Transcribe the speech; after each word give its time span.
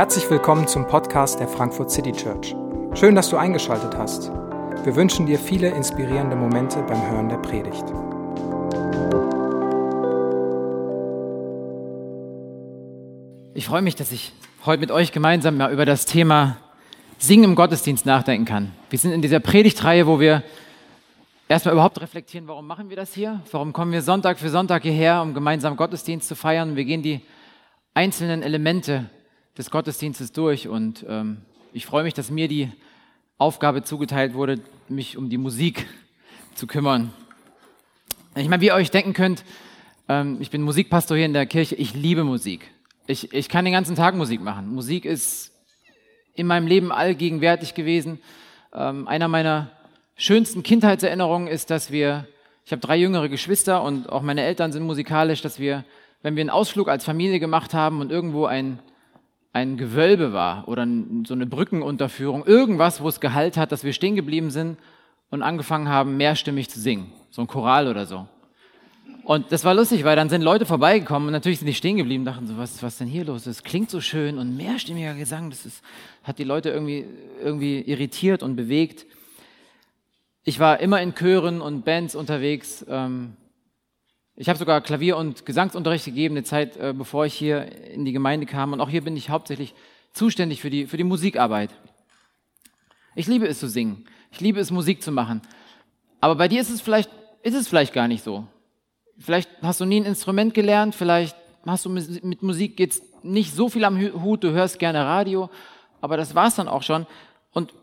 Herzlich 0.00 0.30
willkommen 0.30 0.66
zum 0.66 0.86
Podcast 0.86 1.40
der 1.40 1.46
Frankfurt 1.46 1.90
City 1.90 2.12
Church. 2.12 2.56
Schön, 2.94 3.14
dass 3.14 3.28
du 3.28 3.36
eingeschaltet 3.36 3.94
hast. 3.98 4.30
Wir 4.82 4.96
wünschen 4.96 5.26
dir 5.26 5.38
viele 5.38 5.68
inspirierende 5.68 6.36
Momente 6.36 6.82
beim 6.84 7.10
Hören 7.10 7.28
der 7.28 7.36
Predigt. 7.36 7.84
Ich 13.52 13.66
freue 13.66 13.82
mich, 13.82 13.94
dass 13.94 14.10
ich 14.10 14.32
heute 14.64 14.80
mit 14.80 14.90
euch 14.90 15.12
gemeinsam 15.12 15.58
mal 15.58 15.70
über 15.70 15.84
das 15.84 16.06
Thema 16.06 16.56
Singen 17.18 17.44
im 17.44 17.54
Gottesdienst 17.54 18.06
nachdenken 18.06 18.46
kann. 18.46 18.72
Wir 18.88 18.98
sind 18.98 19.12
in 19.12 19.20
dieser 19.20 19.40
Predigtreihe, 19.40 20.06
wo 20.06 20.18
wir 20.18 20.42
erstmal 21.46 21.74
überhaupt 21.74 22.00
reflektieren, 22.00 22.48
warum 22.48 22.66
machen 22.66 22.88
wir 22.88 22.96
das 22.96 23.12
hier? 23.12 23.42
Warum 23.50 23.74
kommen 23.74 23.92
wir 23.92 24.00
Sonntag 24.00 24.38
für 24.38 24.48
Sonntag 24.48 24.80
hierher, 24.80 25.20
um 25.20 25.34
gemeinsam 25.34 25.76
Gottesdienst 25.76 26.26
zu 26.26 26.36
feiern? 26.36 26.74
Wir 26.74 26.86
gehen 26.86 27.02
die 27.02 27.20
einzelnen 27.92 28.42
Elemente 28.42 29.10
des 29.60 29.70
Gottesdienstes 29.70 30.32
durch 30.32 30.68
und 30.68 31.04
ähm, 31.06 31.42
ich 31.74 31.84
freue 31.84 32.02
mich, 32.02 32.14
dass 32.14 32.30
mir 32.30 32.48
die 32.48 32.72
Aufgabe 33.36 33.82
zugeteilt 33.82 34.32
wurde, 34.32 34.58
mich 34.88 35.18
um 35.18 35.28
die 35.28 35.36
Musik 35.36 35.86
zu 36.54 36.66
kümmern. 36.66 37.12
Ich 38.36 38.48
meine, 38.48 38.62
wie 38.62 38.68
ihr 38.68 38.74
euch 38.74 38.90
denken 38.90 39.12
könnt, 39.12 39.44
ähm, 40.08 40.38
ich 40.40 40.48
bin 40.48 40.62
Musikpastor 40.62 41.14
hier 41.14 41.26
in 41.26 41.34
der 41.34 41.44
Kirche, 41.44 41.74
ich 41.74 41.92
liebe 41.92 42.24
Musik. 42.24 42.70
Ich, 43.06 43.34
ich 43.34 43.50
kann 43.50 43.66
den 43.66 43.74
ganzen 43.74 43.96
Tag 43.96 44.14
Musik 44.14 44.40
machen. 44.40 44.74
Musik 44.74 45.04
ist 45.04 45.52
in 46.32 46.46
meinem 46.46 46.66
Leben 46.66 46.90
allgegenwärtig 46.90 47.74
gewesen. 47.74 48.18
Ähm, 48.72 49.06
einer 49.08 49.28
meiner 49.28 49.70
schönsten 50.16 50.62
Kindheitserinnerungen 50.62 51.48
ist, 51.48 51.68
dass 51.68 51.90
wir, 51.90 52.26
ich 52.64 52.72
habe 52.72 52.80
drei 52.80 52.96
jüngere 52.96 53.28
Geschwister 53.28 53.82
und 53.82 54.08
auch 54.08 54.22
meine 54.22 54.42
Eltern 54.42 54.72
sind 54.72 54.84
musikalisch, 54.84 55.42
dass 55.42 55.58
wir, 55.58 55.84
wenn 56.22 56.34
wir 56.34 56.40
einen 56.40 56.48
Ausflug 56.48 56.88
als 56.88 57.04
Familie 57.04 57.40
gemacht 57.40 57.74
haben 57.74 58.00
und 58.00 58.10
irgendwo 58.10 58.46
ein, 58.46 58.78
ein 59.52 59.76
Gewölbe 59.76 60.32
war 60.32 60.68
oder 60.68 60.86
so 61.26 61.34
eine 61.34 61.46
Brückenunterführung, 61.46 62.46
irgendwas, 62.46 63.00
wo 63.00 63.08
es 63.08 63.20
Gehalt 63.20 63.56
hat, 63.56 63.72
dass 63.72 63.84
wir 63.84 63.92
stehen 63.92 64.14
geblieben 64.14 64.50
sind 64.50 64.78
und 65.30 65.42
angefangen 65.42 65.88
haben, 65.88 66.16
mehrstimmig 66.16 66.70
zu 66.70 66.80
singen. 66.80 67.12
So 67.30 67.42
ein 67.42 67.48
Choral 67.48 67.88
oder 67.88 68.06
so. 68.06 68.28
Und 69.24 69.52
das 69.52 69.64
war 69.64 69.74
lustig, 69.74 70.04
weil 70.04 70.16
dann 70.16 70.28
sind 70.28 70.42
Leute 70.42 70.66
vorbeigekommen 70.66 71.28
und 71.28 71.32
natürlich 71.32 71.58
sind 71.58 71.66
die 71.66 71.74
stehen 71.74 71.96
geblieben, 71.96 72.24
dachten 72.24 72.46
so, 72.46 72.56
was, 72.56 72.82
was 72.82 72.98
denn 72.98 73.06
hier 73.06 73.24
los? 73.24 73.44
Das 73.44 73.62
klingt 73.62 73.90
so 73.90 74.00
schön 74.00 74.38
und 74.38 74.56
mehrstimmiger 74.56 75.14
Gesang, 75.14 75.50
das 75.50 75.66
ist, 75.66 75.84
hat 76.24 76.38
die 76.38 76.44
Leute 76.44 76.70
irgendwie, 76.70 77.04
irgendwie 77.42 77.80
irritiert 77.80 78.42
und 78.42 78.56
bewegt. 78.56 79.06
Ich 80.42 80.58
war 80.58 80.80
immer 80.80 81.02
in 81.02 81.14
Chören 81.14 81.60
und 81.60 81.84
Bands 81.84 82.14
unterwegs. 82.14 82.84
Ähm, 82.88 83.36
ich 84.40 84.48
habe 84.48 84.58
sogar 84.58 84.80
Klavier- 84.80 85.18
und 85.18 85.44
Gesangsunterricht 85.44 86.06
gegeben, 86.06 86.34
eine 86.34 86.44
Zeit, 86.44 86.74
äh, 86.78 86.94
bevor 86.96 87.26
ich 87.26 87.34
hier 87.34 87.70
in 87.92 88.06
die 88.06 88.12
Gemeinde 88.12 88.46
kam. 88.46 88.72
Und 88.72 88.80
auch 88.80 88.88
hier 88.88 89.04
bin 89.04 89.14
ich 89.14 89.28
hauptsächlich 89.28 89.74
zuständig 90.14 90.62
für 90.62 90.70
die, 90.70 90.86
für 90.86 90.96
die 90.96 91.04
Musikarbeit. 91.04 91.68
Ich 93.14 93.26
liebe 93.26 93.46
es 93.46 93.58
zu 93.58 93.68
singen. 93.68 94.06
Ich 94.30 94.40
liebe 94.40 94.58
es, 94.58 94.70
Musik 94.70 95.02
zu 95.02 95.12
machen. 95.12 95.42
Aber 96.22 96.36
bei 96.36 96.48
dir 96.48 96.62
ist 96.62 96.70
es 96.70 96.80
vielleicht, 96.80 97.10
ist 97.42 97.54
es 97.54 97.68
vielleicht 97.68 97.92
gar 97.92 98.08
nicht 98.08 98.24
so. 98.24 98.46
Vielleicht 99.18 99.50
hast 99.60 99.78
du 99.78 99.84
nie 99.84 100.00
ein 100.00 100.06
Instrument 100.06 100.54
gelernt, 100.54 100.94
vielleicht 100.94 101.36
hast 101.66 101.84
du 101.84 101.90
mit 101.90 102.42
Musik 102.42 102.80
jetzt 102.80 103.22
nicht 103.22 103.54
so 103.54 103.68
viel 103.68 103.84
am 103.84 104.00
Hut, 104.00 104.42
du 104.42 104.52
hörst 104.52 104.78
gerne 104.78 105.04
Radio, 105.04 105.50
aber 106.00 106.16
das 106.16 106.34
war's 106.34 106.54
dann 106.54 106.66
auch 106.66 106.82
schon. 106.82 107.06
Und 107.52 107.74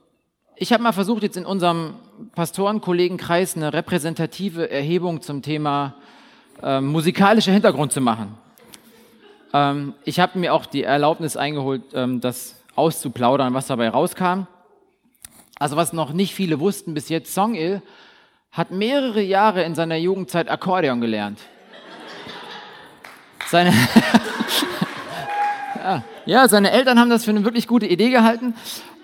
ich 0.56 0.74
habe 0.74 0.82
mal 0.82 0.92
versucht, 0.92 1.22
jetzt 1.22 1.38
in 1.38 1.46
unserem 1.46 1.94
Pastorenkollegenkreis 2.34 3.56
eine 3.56 3.74
repräsentative 3.74 4.72
Erhebung 4.72 5.22
zum 5.22 5.44
Thema 5.44 5.94
äh, 6.62 6.82
musikalischer 6.82 7.52
Hintergrund 7.52 7.92
zu 7.92 8.02
machen. 8.02 8.38
Ähm, 9.54 9.94
ich 10.04 10.20
habe 10.20 10.40
mir 10.40 10.54
auch 10.54 10.66
die 10.66 10.84
Erlaubnis 10.84 11.38
eingeholt, 11.38 11.84
ähm, 11.94 12.22
das 12.22 12.56
auszuplaudern, 12.76 13.54
was 13.54 13.68
dabei 13.68 13.90
rauskam. 13.90 14.48
Also 15.60 15.76
was 15.76 15.94
noch 15.94 16.14
nicht 16.14 16.34
viele 16.34 16.60
wussten 16.60 16.94
bis 16.94 17.10
jetzt, 17.10 17.34
Songil 17.34 17.82
hat 18.52 18.72
mehrere 18.72 19.22
Jahre 19.22 19.64
in 19.64 19.76
seiner 19.76 19.98
Jugendzeit 19.98 20.50
Akkordeon 20.50 21.02
gelernt. 21.02 21.40
Seine 23.48 23.72
ja, 26.26 26.48
seine 26.48 26.72
Eltern 26.72 27.00
haben 27.00 27.10
das 27.10 27.26
für 27.26 27.32
eine 27.32 27.44
wirklich 27.44 27.68
gute 27.68 27.86
Idee 27.86 28.10
gehalten. 28.10 28.56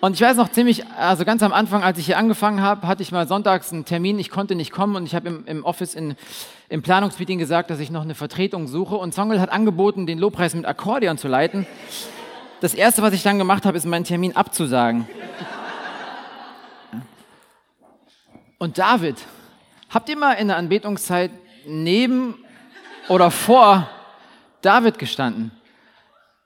Und 0.04 0.16
ich 0.16 0.22
weiß 0.22 0.36
noch 0.36 0.50
ziemlich, 0.52 0.86
also 0.98 1.24
ganz 1.24 1.42
am 1.44 1.54
Anfang, 1.54 1.82
als 1.82 1.98
ich 1.98 2.08
hier 2.08 2.18
angefangen 2.18 2.62
habe, 2.62 2.90
hatte 2.90 3.02
ich 3.02 3.14
mal 3.14 3.26
sonntags 3.26 3.72
einen 3.72 3.86
Termin, 3.86 4.20
ich 4.20 4.30
konnte 4.30 4.54
nicht 4.54 4.70
kommen 4.70 4.98
und 4.98 5.06
ich 5.06 5.16
habe 5.16 5.30
im, 5.30 5.46
im 5.46 5.64
Office 5.64 5.96
in, 5.96 6.18
im 6.68 6.82
Planungsmeeting 6.82 7.40
gesagt, 7.40 7.70
dass 7.70 7.80
ich 7.80 7.90
noch 7.90 8.02
eine 8.02 8.14
Vertretung 8.14 8.68
suche. 8.68 8.96
Und 8.96 9.14
Zongel 9.14 9.40
hat 9.40 9.50
angeboten, 9.50 10.06
den 10.06 10.20
Lobpreis 10.20 10.56
mit 10.56 10.66
Akkordeon 10.66 11.18
zu 11.18 11.30
leiten. 11.30 11.66
Das 12.60 12.74
erste, 12.74 13.02
was 13.02 13.14
ich 13.14 13.24
dann 13.24 13.38
gemacht 13.38 13.66
habe, 13.66 13.78
ist 13.78 13.86
meinen 13.86 14.04
Termin 14.04 14.36
abzusagen. 14.36 15.08
Und 18.58 18.78
David, 18.78 19.16
habt 19.90 20.10
ihr 20.10 20.18
mal 20.18 20.34
in 20.34 20.50
der 20.50 20.58
Anbetungszeit 20.58 21.32
neben 21.66 22.36
oder 23.08 23.32
vor 23.32 23.88
David 24.62 25.00
gestanden? 25.00 25.52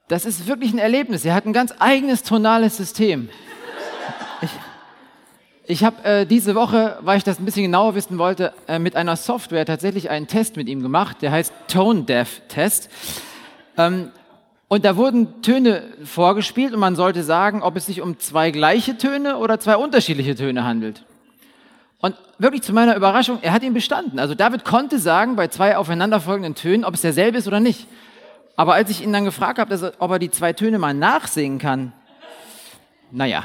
Das 0.07 0.25
ist 0.25 0.47
wirklich 0.47 0.72
ein 0.73 0.79
Erlebnis. 0.79 1.25
Er 1.25 1.34
hat 1.34 1.45
ein 1.45 1.53
ganz 1.53 1.73
eigenes 1.79 2.23
tonales 2.23 2.78
System. 2.78 3.28
Ich, 4.41 4.50
ich 5.66 5.84
habe 5.84 6.03
äh, 6.06 6.25
diese 6.25 6.56
Woche, 6.56 6.97
weil 7.01 7.18
ich 7.18 7.25
das 7.25 7.40
ein 7.40 7.45
bisschen 7.45 7.63
genauer 7.63 7.94
wissen 7.95 8.17
wollte, 8.17 8.53
äh, 8.67 8.79
mit 8.79 8.96
einer 8.96 9.17
Software 9.17 9.66
tatsächlich 9.66 10.09
einen 10.09 10.28
Test 10.28 10.56
mit 10.56 10.69
ihm 10.69 10.81
gemacht, 10.81 11.22
der 11.22 11.31
heißt 11.31 11.53
Tone 11.67 12.03
Deaf 12.03 12.41
Test. 12.47 12.90
Ähm, 13.75 14.12
und 14.69 14.85
da 14.85 14.96
wurden 14.96 15.41
Töne 15.41 15.84
vorgespielt 16.06 16.73
und 16.73 16.79
man 16.79 16.96
sollte 16.96 17.23
sagen, 17.23 17.62
ob 17.62 17.75
es 17.75 17.85
sich 17.85 18.01
um 18.01 18.17
zwei 18.17 18.51
gleiche 18.51 18.97
Töne 18.97 19.38
oder 19.38 19.59
zwei 19.59 19.75
unterschiedliche 19.75 20.35
Töne 20.35 20.63
handelt. 20.63 21.03
Und 22.00 22.16
wirklich 22.38 22.62
zu 22.62 22.72
meiner 22.72 22.96
Überraschung, 22.96 23.40
er 23.41 23.51
hat 23.51 23.63
ihn 23.63 23.73
bestanden. 23.73 24.19
Also 24.19 24.35
David 24.35 24.63
konnte 24.63 25.00
sagen 25.00 25.35
bei 25.35 25.47
zwei 25.47 25.75
aufeinanderfolgenden 25.75 26.56
Tönen, 26.56 26.85
ob 26.85 26.94
es 26.94 27.01
derselbe 27.01 27.38
ist 27.38 27.47
oder 27.47 27.59
nicht. 27.59 27.88
Aber 28.57 28.73
als 28.73 28.90
ich 28.90 29.03
ihn 29.03 29.13
dann 29.13 29.23
gefragt 29.23 29.59
habe, 29.59 29.94
ob 30.00 30.12
er 30.12 30.19
die 30.19 30.31
zwei 30.31 30.51
Töne 30.51 30.79
mal 30.79 30.95
nachsingen 30.95 31.59
kann, 31.59 31.94
naja. 33.12 33.44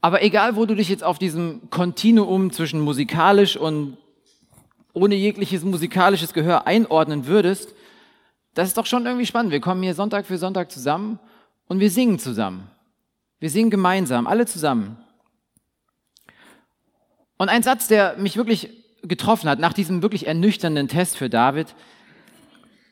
Aber 0.00 0.22
egal, 0.22 0.56
wo 0.56 0.64
du 0.64 0.74
dich 0.74 0.88
jetzt 0.88 1.04
auf 1.04 1.18
diesem 1.18 1.68
Kontinuum 1.70 2.50
zwischen 2.50 2.80
musikalisch 2.80 3.56
und 3.56 3.98
ohne 4.94 5.14
jegliches 5.14 5.62
musikalisches 5.62 6.32
Gehör 6.32 6.66
einordnen 6.66 7.26
würdest, 7.26 7.74
das 8.54 8.68
ist 8.68 8.78
doch 8.78 8.86
schon 8.86 9.04
irgendwie 9.04 9.26
spannend. 9.26 9.52
Wir 9.52 9.60
kommen 9.60 9.82
hier 9.82 9.94
Sonntag 9.94 10.26
für 10.26 10.38
Sonntag 10.38 10.72
zusammen 10.72 11.20
und 11.68 11.80
wir 11.80 11.90
singen 11.90 12.18
zusammen. 12.18 12.70
Wir 13.40 13.50
singen 13.50 13.70
gemeinsam, 13.70 14.26
alle 14.26 14.46
zusammen. 14.46 14.96
Und 17.36 17.50
ein 17.50 17.62
Satz, 17.62 17.88
der 17.88 18.16
mich 18.16 18.36
wirklich 18.36 18.70
getroffen 19.02 19.50
hat, 19.50 19.58
nach 19.58 19.72
diesem 19.74 20.00
wirklich 20.00 20.26
ernüchternden 20.26 20.88
Test 20.88 21.16
für 21.16 21.28
David, 21.28 21.74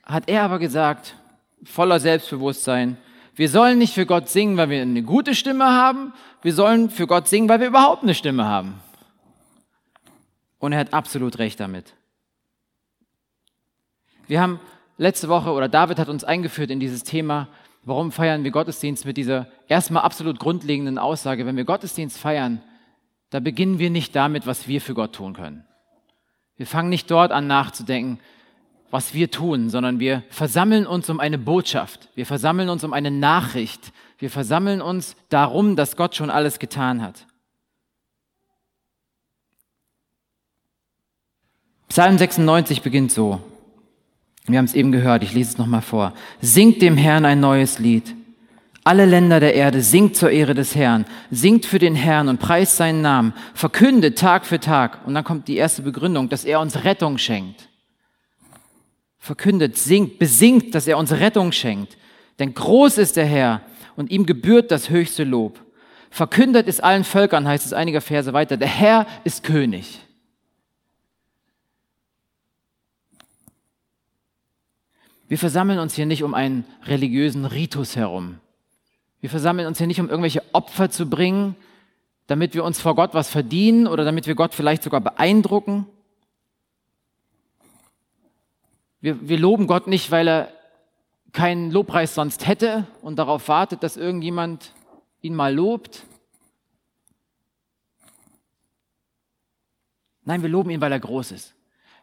hat 0.05 0.29
er 0.29 0.43
aber 0.43 0.59
gesagt, 0.59 1.17
voller 1.65 2.01
Selbstbewusstsein, 2.01 2.97
wir 3.35 3.49
sollen 3.49 3.79
nicht 3.79 3.95
für 3.95 4.07
Gott 4.07 4.29
singen, 4.29 4.57
weil 4.57 4.71
wir 4.71 4.83
eine 4.83 5.03
gute 5.03 5.35
Stimme 5.35 5.67
haben, 5.67 6.13
wir 6.43 6.53
sollen 6.53 6.91
für 6.91 7.07
Gott 7.07 7.29
singen, 7.29 7.49
weil 7.49 7.61
wir 7.61 7.69
überhaupt 7.69 8.03
eine 8.03 8.15
Stimme 8.15 8.45
haben. 8.47 8.81
Und 10.59 10.73
er 10.73 10.79
hat 10.79 10.93
absolut 10.93 11.39
recht 11.39 11.59
damit. 11.59 11.95
Wir 14.27 14.41
haben 14.41 14.61
letzte 14.99 15.29
Woche, 15.29 15.51
oder 15.51 15.69
David 15.69 15.99
hat 15.99 16.09
uns 16.09 16.23
eingeführt 16.23 16.71
in 16.71 16.81
dieses 16.81 17.03
Thema, 17.03 17.49
warum 17.85 18.13
feiern 18.13 18.45
wir 18.45 18.51
Gottesdienst 18.51 19.07
mit 19.07 19.17
dieser 19.17 19.47
erstmal 19.69 20.03
absolut 20.03 20.39
grundlegenden 20.39 20.99
Aussage, 20.99 21.47
wenn 21.47 21.57
wir 21.57 21.65
Gottesdienst 21.65 22.19
feiern, 22.19 22.63
da 23.31 23.41
beginnen 23.41 23.79
wir 23.79 23.91
nicht 23.91 24.15
damit, 24.15 24.47
was 24.47 24.69
wir 24.69 24.81
für 24.81 24.95
Gott 24.95 25.15
tun 25.15 25.35
können. 25.35 25.65
Wir 26.57 26.67
fangen 26.67 26.91
nicht 26.91 27.11
dort 27.11 27.33
an 27.33 27.47
nachzudenken, 27.47 28.21
was 28.91 29.15
wir 29.15 29.31
tun, 29.31 29.71
sondern 29.71 30.01
wir 30.01 30.23
versammeln 30.31 30.87
uns 30.87 31.09
um 31.09 31.21
eine 31.21 31.39
Botschaft. 31.39 32.09
Wir 32.15 32.27
versammeln 32.27 32.69
uns 32.69 32.83
um 32.85 32.93
eine 32.93 33.11
Nachricht. 33.11 33.93
Wir 34.19 34.31
versammeln 34.31 34.83
uns 34.83 35.17
darum, 35.29 35.77
dass 35.77 35.97
Gott 35.97 36.17
schon 36.17 36.31
alles 36.31 36.59
getan 36.59 37.03
hat. 37.03 37.27
Psalm 41.89 42.19
96 42.19 42.83
beginnt 42.83 43.13
so. 43.13 43.41
Wir 44.47 44.59
haben 44.59 44.65
es 44.65 44.75
eben 44.75 44.93
gehört, 44.93 45.23
ich 45.23 45.35
lese 45.35 45.53
es 45.53 45.59
nochmal 45.59 45.83
vor. 45.83 46.13
Singt 46.41 46.83
dem 46.83 46.97
Herrn 46.97 47.25
ein 47.25 47.41
neues 47.41 47.79
Lied. 47.79 48.15
Alle 48.83 49.05
Länder 49.05 49.41
der 49.41 49.55
Erde, 49.55 49.83
singt 49.83 50.17
zur 50.17 50.31
Ehre 50.31 50.55
des 50.55 50.75
Herrn, 50.75 51.05
singt 51.31 51.67
für 51.67 51.79
den 51.79 51.95
Herrn 51.95 52.29
und 52.29 52.41
preist 52.41 52.77
seinen 52.77 53.03
Namen, 53.03 53.35
verkündet 53.55 54.19
Tag 54.19 54.47
für 54.47 54.59
Tag. 54.59 55.07
Und 55.07 55.15
dann 55.15 55.23
kommt 55.23 55.49
die 55.49 55.57
erste 55.57 55.83
Begründung, 55.83 56.29
dass 56.29 56.45
er 56.45 56.61
uns 56.61 56.85
Rettung 56.85 57.19
schenkt 57.19 57.70
verkündet, 59.21 59.77
singt, 59.77 60.19
besingt, 60.19 60.75
dass 60.75 60.89
er 60.89 60.99
uns 60.99 61.13
Rettung 61.13 61.53
schenkt. 61.53 61.97
Denn 62.41 62.55
groß 62.55 62.99
ist 62.99 63.17
der 63.17 63.27
Herr 63.27 63.61
und 63.95 64.11
ihm 64.11 64.27
gebührt 64.27 64.71
das 64.71 64.91
höchste 64.91 65.23
Lob. 65.25 65.61
Verkündet 66.11 66.67
ist 66.67 66.83
allen 66.83 67.05
Völkern, 67.05 67.47
heißt 67.47 67.67
es 67.67 67.73
einige 67.73 68.01
Verse 68.01 68.33
weiter, 68.33 68.57
der 68.57 68.69
Herr 68.69 69.07
ist 69.23 69.45
König. 69.45 70.01
Wir 75.29 75.39
versammeln 75.39 75.79
uns 75.79 75.95
hier 75.95 76.07
nicht 76.07 76.25
um 76.25 76.35
einen 76.35 76.65
religiösen 76.87 77.45
Ritus 77.45 77.95
herum. 77.95 78.41
Wir 79.21 79.31
versammeln 79.31 79.69
uns 79.69 79.79
hier 79.79 79.87
nicht, 79.87 80.01
um 80.01 80.09
irgendwelche 80.09 80.43
Opfer 80.53 80.91
zu 80.91 81.09
bringen, 81.09 81.55
damit 82.27 82.55
wir 82.55 82.65
uns 82.65 82.81
vor 82.81 82.97
Gott 82.97 83.15
was 83.15 83.31
verdienen 83.31 83.87
oder 83.87 84.05
damit 84.05 84.27
wir 84.27 84.35
Gott 84.35 84.55
vielleicht 84.55 84.83
sogar 84.83 85.01
beeindrucken. 85.01 85.87
Wir, 89.01 89.29
wir 89.29 89.39
loben 89.39 89.67
Gott 89.67 89.87
nicht, 89.87 90.11
weil 90.11 90.29
er 90.29 90.53
keinen 91.33 91.71
Lobpreis 91.71 92.15
sonst 92.15 92.47
hätte 92.47 92.87
und 93.03 93.17
darauf 93.17 93.49
wartet, 93.49 93.83
dass 93.83 93.97
irgendjemand 93.97 94.73
ihn 95.23 95.35
mal 95.35 95.55
lobt. 95.55 96.03
Nein, 100.25 100.43
wir 100.43 100.49
loben 100.49 100.71
ihn, 100.71 100.81
weil 100.81 100.93
er 100.93 101.01
groß 101.01 101.33
ist. 101.33 101.55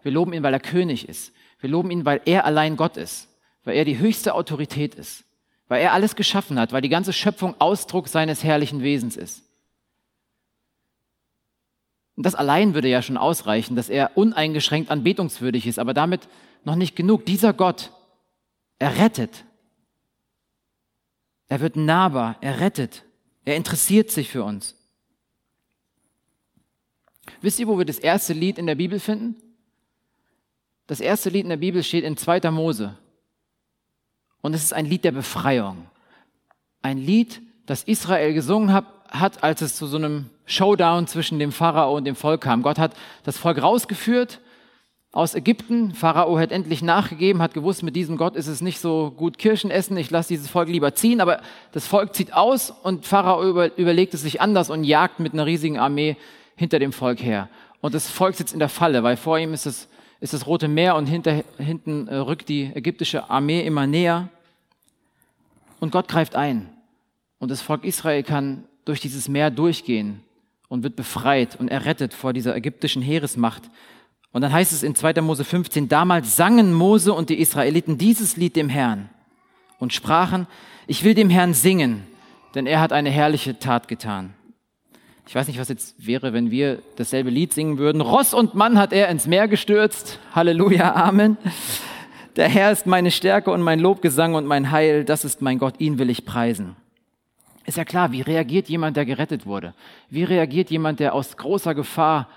Wir 0.01 0.11
loben 0.11 0.33
ihn, 0.33 0.43
weil 0.43 0.53
er 0.53 0.59
König 0.59 1.07
ist. 1.07 1.33
Wir 1.59 1.69
loben 1.69 1.91
ihn, 1.91 2.05
weil 2.05 2.21
er 2.25 2.45
allein 2.45 2.77
Gott 2.77 2.97
ist, 2.97 3.27
weil 3.63 3.75
er 3.75 3.85
die 3.85 3.97
höchste 3.97 4.33
Autorität 4.33 4.95
ist, 4.95 5.23
weil 5.67 5.81
er 5.81 5.93
alles 5.93 6.15
geschaffen 6.15 6.59
hat, 6.59 6.71
weil 6.71 6.81
die 6.81 6.89
ganze 6.89 7.13
Schöpfung 7.13 7.55
Ausdruck 7.59 8.07
seines 8.07 8.43
herrlichen 8.43 8.81
Wesens 8.81 9.17
ist. 9.17 9.46
Und 12.17 12.25
das 12.25 12.35
allein 12.35 12.73
würde 12.73 12.89
ja 12.89 13.03
schon 13.03 13.15
ausreichen, 13.15 13.75
dass 13.75 13.89
er 13.89 14.17
uneingeschränkt 14.17 14.89
anbetungswürdig 14.89 15.67
ist, 15.67 15.77
aber 15.77 15.93
damit 15.93 16.27
noch 16.63 16.75
nicht 16.75 16.95
genug. 16.95 17.25
Dieser 17.27 17.53
Gott, 17.53 17.91
er 18.79 18.97
rettet. 18.97 19.45
Er 21.47 21.61
wird 21.61 21.75
nahbar, 21.75 22.37
er 22.41 22.59
rettet, 22.59 23.05
er 23.45 23.55
interessiert 23.55 24.11
sich 24.11 24.29
für 24.29 24.43
uns. 24.43 24.75
Wisst 27.39 27.59
ihr, 27.59 27.67
wo 27.67 27.77
wir 27.77 27.85
das 27.85 27.99
erste 27.99 28.33
Lied 28.33 28.57
in 28.57 28.65
der 28.65 28.75
Bibel 28.75 28.99
finden? 28.99 29.35
Das 30.87 30.99
erste 30.99 31.29
Lied 31.29 31.43
in 31.43 31.49
der 31.49 31.57
Bibel 31.57 31.83
steht 31.83 32.03
in 32.03 32.17
2. 32.17 32.49
Mose. 32.51 32.97
Und 34.41 34.55
es 34.55 34.63
ist 34.63 34.73
ein 34.73 34.85
Lied 34.85 35.03
der 35.03 35.11
Befreiung. 35.11 35.85
Ein 36.81 36.97
Lied, 36.97 37.41
das 37.65 37.83
Israel 37.83 38.33
gesungen 38.33 38.73
hat, 38.73 38.96
hat, 39.09 39.43
als 39.43 39.61
es 39.61 39.75
zu 39.75 39.87
so 39.87 39.97
einem 39.97 40.29
Showdown 40.45 41.07
zwischen 41.07 41.39
dem 41.39 41.51
Pharao 41.51 41.95
und 41.95 42.05
dem 42.05 42.15
Volk 42.15 42.41
kam. 42.41 42.61
Gott 42.61 42.79
hat 42.79 42.93
das 43.23 43.37
Volk 43.37 43.61
rausgeführt 43.61 44.39
aus 45.11 45.35
Ägypten. 45.35 45.93
Pharao 45.93 46.37
hat 46.37 46.51
endlich 46.51 46.81
nachgegeben, 46.81 47.41
hat 47.41 47.53
gewusst, 47.53 47.83
mit 47.83 47.95
diesem 47.95 48.17
Gott 48.17 48.35
ist 48.35 48.47
es 48.47 48.61
nicht 48.61 48.79
so 48.79 49.11
gut 49.11 49.37
Kirschen 49.37 49.71
essen, 49.71 49.97
ich 49.97 50.11
lasse 50.11 50.29
dieses 50.29 50.49
Volk 50.49 50.69
lieber 50.69 50.93
ziehen. 50.95 51.21
Aber 51.21 51.41
das 51.71 51.87
Volk 51.87 52.13
zieht 52.13 52.33
aus 52.33 52.71
und 52.83 53.05
Pharao 53.05 53.43
über, 53.43 53.77
überlegt 53.77 54.13
es 54.13 54.21
sich 54.21 54.41
anders 54.41 54.69
und 54.69 54.83
jagt 54.83 55.19
mit 55.19 55.33
einer 55.33 55.45
riesigen 55.45 55.79
Armee 55.79 56.17
hinter 56.55 56.79
dem 56.79 56.93
Volk 56.93 57.21
her. 57.21 57.49
Und 57.81 57.93
das 57.93 58.09
Volk 58.09 58.35
sitzt 58.35 58.53
in 58.53 58.59
der 58.59 58.69
Falle, 58.69 59.03
weil 59.03 59.17
vor 59.17 59.37
ihm 59.37 59.53
ist 59.53 59.65
es 59.65 59.87
ist 60.19 60.33
das 60.33 60.47
Rote 60.47 60.67
Meer 60.67 60.95
und 60.95 61.05
hinter, 61.05 61.43
hinten 61.57 62.07
äh, 62.07 62.15
rückt 62.15 62.49
die 62.49 62.71
ägyptische 62.73 63.29
Armee 63.29 63.61
immer 63.65 63.85
näher. 63.85 64.29
Und 65.79 65.91
Gott 65.91 66.07
greift 66.07 66.35
ein. 66.35 66.69
Und 67.39 67.51
das 67.51 67.61
Volk 67.61 67.83
Israel 67.83 68.23
kann 68.23 68.66
durch 68.87 69.01
dieses 69.01 69.27
Meer 69.27 69.51
durchgehen 69.51 70.21
und 70.67 70.83
wird 70.83 70.95
befreit 70.95 71.55
und 71.59 71.69
errettet 71.69 72.13
vor 72.13 72.33
dieser 72.33 72.55
ägyptischen 72.55 73.01
Heeresmacht. 73.01 73.63
Und 74.31 74.41
dann 74.41 74.51
heißt 74.51 74.71
es 74.71 74.83
in 74.83 74.95
2. 74.95 75.21
Mose 75.21 75.43
15, 75.43 75.87
damals 75.89 76.35
sangen 76.35 76.73
Mose 76.73 77.13
und 77.13 77.29
die 77.29 77.39
Israeliten 77.39 77.97
dieses 77.97 78.37
Lied 78.37 78.55
dem 78.55 78.69
Herrn 78.69 79.09
und 79.79 79.93
sprachen, 79.93 80.47
ich 80.85 81.03
will 81.03 81.13
dem 81.13 81.29
Herrn 81.29 81.53
singen, 81.53 82.03
denn 82.55 82.65
er 82.65 82.79
hat 82.79 82.93
eine 82.93 83.09
herrliche 83.09 83.59
Tat 83.59 83.87
getan. 83.87 84.33
Ich 85.27 85.35
weiß 85.35 85.47
nicht, 85.47 85.59
was 85.59 85.67
jetzt 85.67 85.95
wäre, 86.05 86.31
wenn 86.31 86.51
wir 86.51 86.81
dasselbe 86.95 87.29
Lied 87.29 87.51
singen 87.51 87.77
würden. 87.77 87.99
Ross 87.99 88.33
und 88.33 88.55
Mann 88.55 88.79
hat 88.79 88.93
er 88.93 89.09
ins 89.09 89.27
Meer 89.27 89.49
gestürzt. 89.49 90.19
Halleluja, 90.33 90.95
Amen. 90.95 91.37
Der 92.37 92.47
Herr 92.47 92.71
ist 92.71 92.85
meine 92.85 93.11
Stärke 93.11 93.51
und 93.51 93.61
mein 93.61 93.79
Lobgesang 93.79 94.35
und 94.35 94.45
mein 94.45 94.71
Heil. 94.71 95.03
Das 95.03 95.25
ist 95.25 95.41
mein 95.41 95.57
Gott. 95.59 95.79
Ihn 95.79 95.97
will 95.97 96.09
ich 96.09 96.23
preisen. 96.23 96.77
Ist 97.67 97.77
ja 97.77 97.83
klar, 97.83 98.13
wie 98.13 98.21
reagiert 98.21 98.69
jemand, 98.69 98.95
der 98.95 99.05
gerettet 99.05 99.45
wurde? 99.45 99.73
Wie 100.09 100.23
reagiert 100.23 100.71
jemand, 100.71 101.01
der 101.01 101.13
aus 101.13 101.35
großer 101.35 101.75
Gefahr 101.75 102.29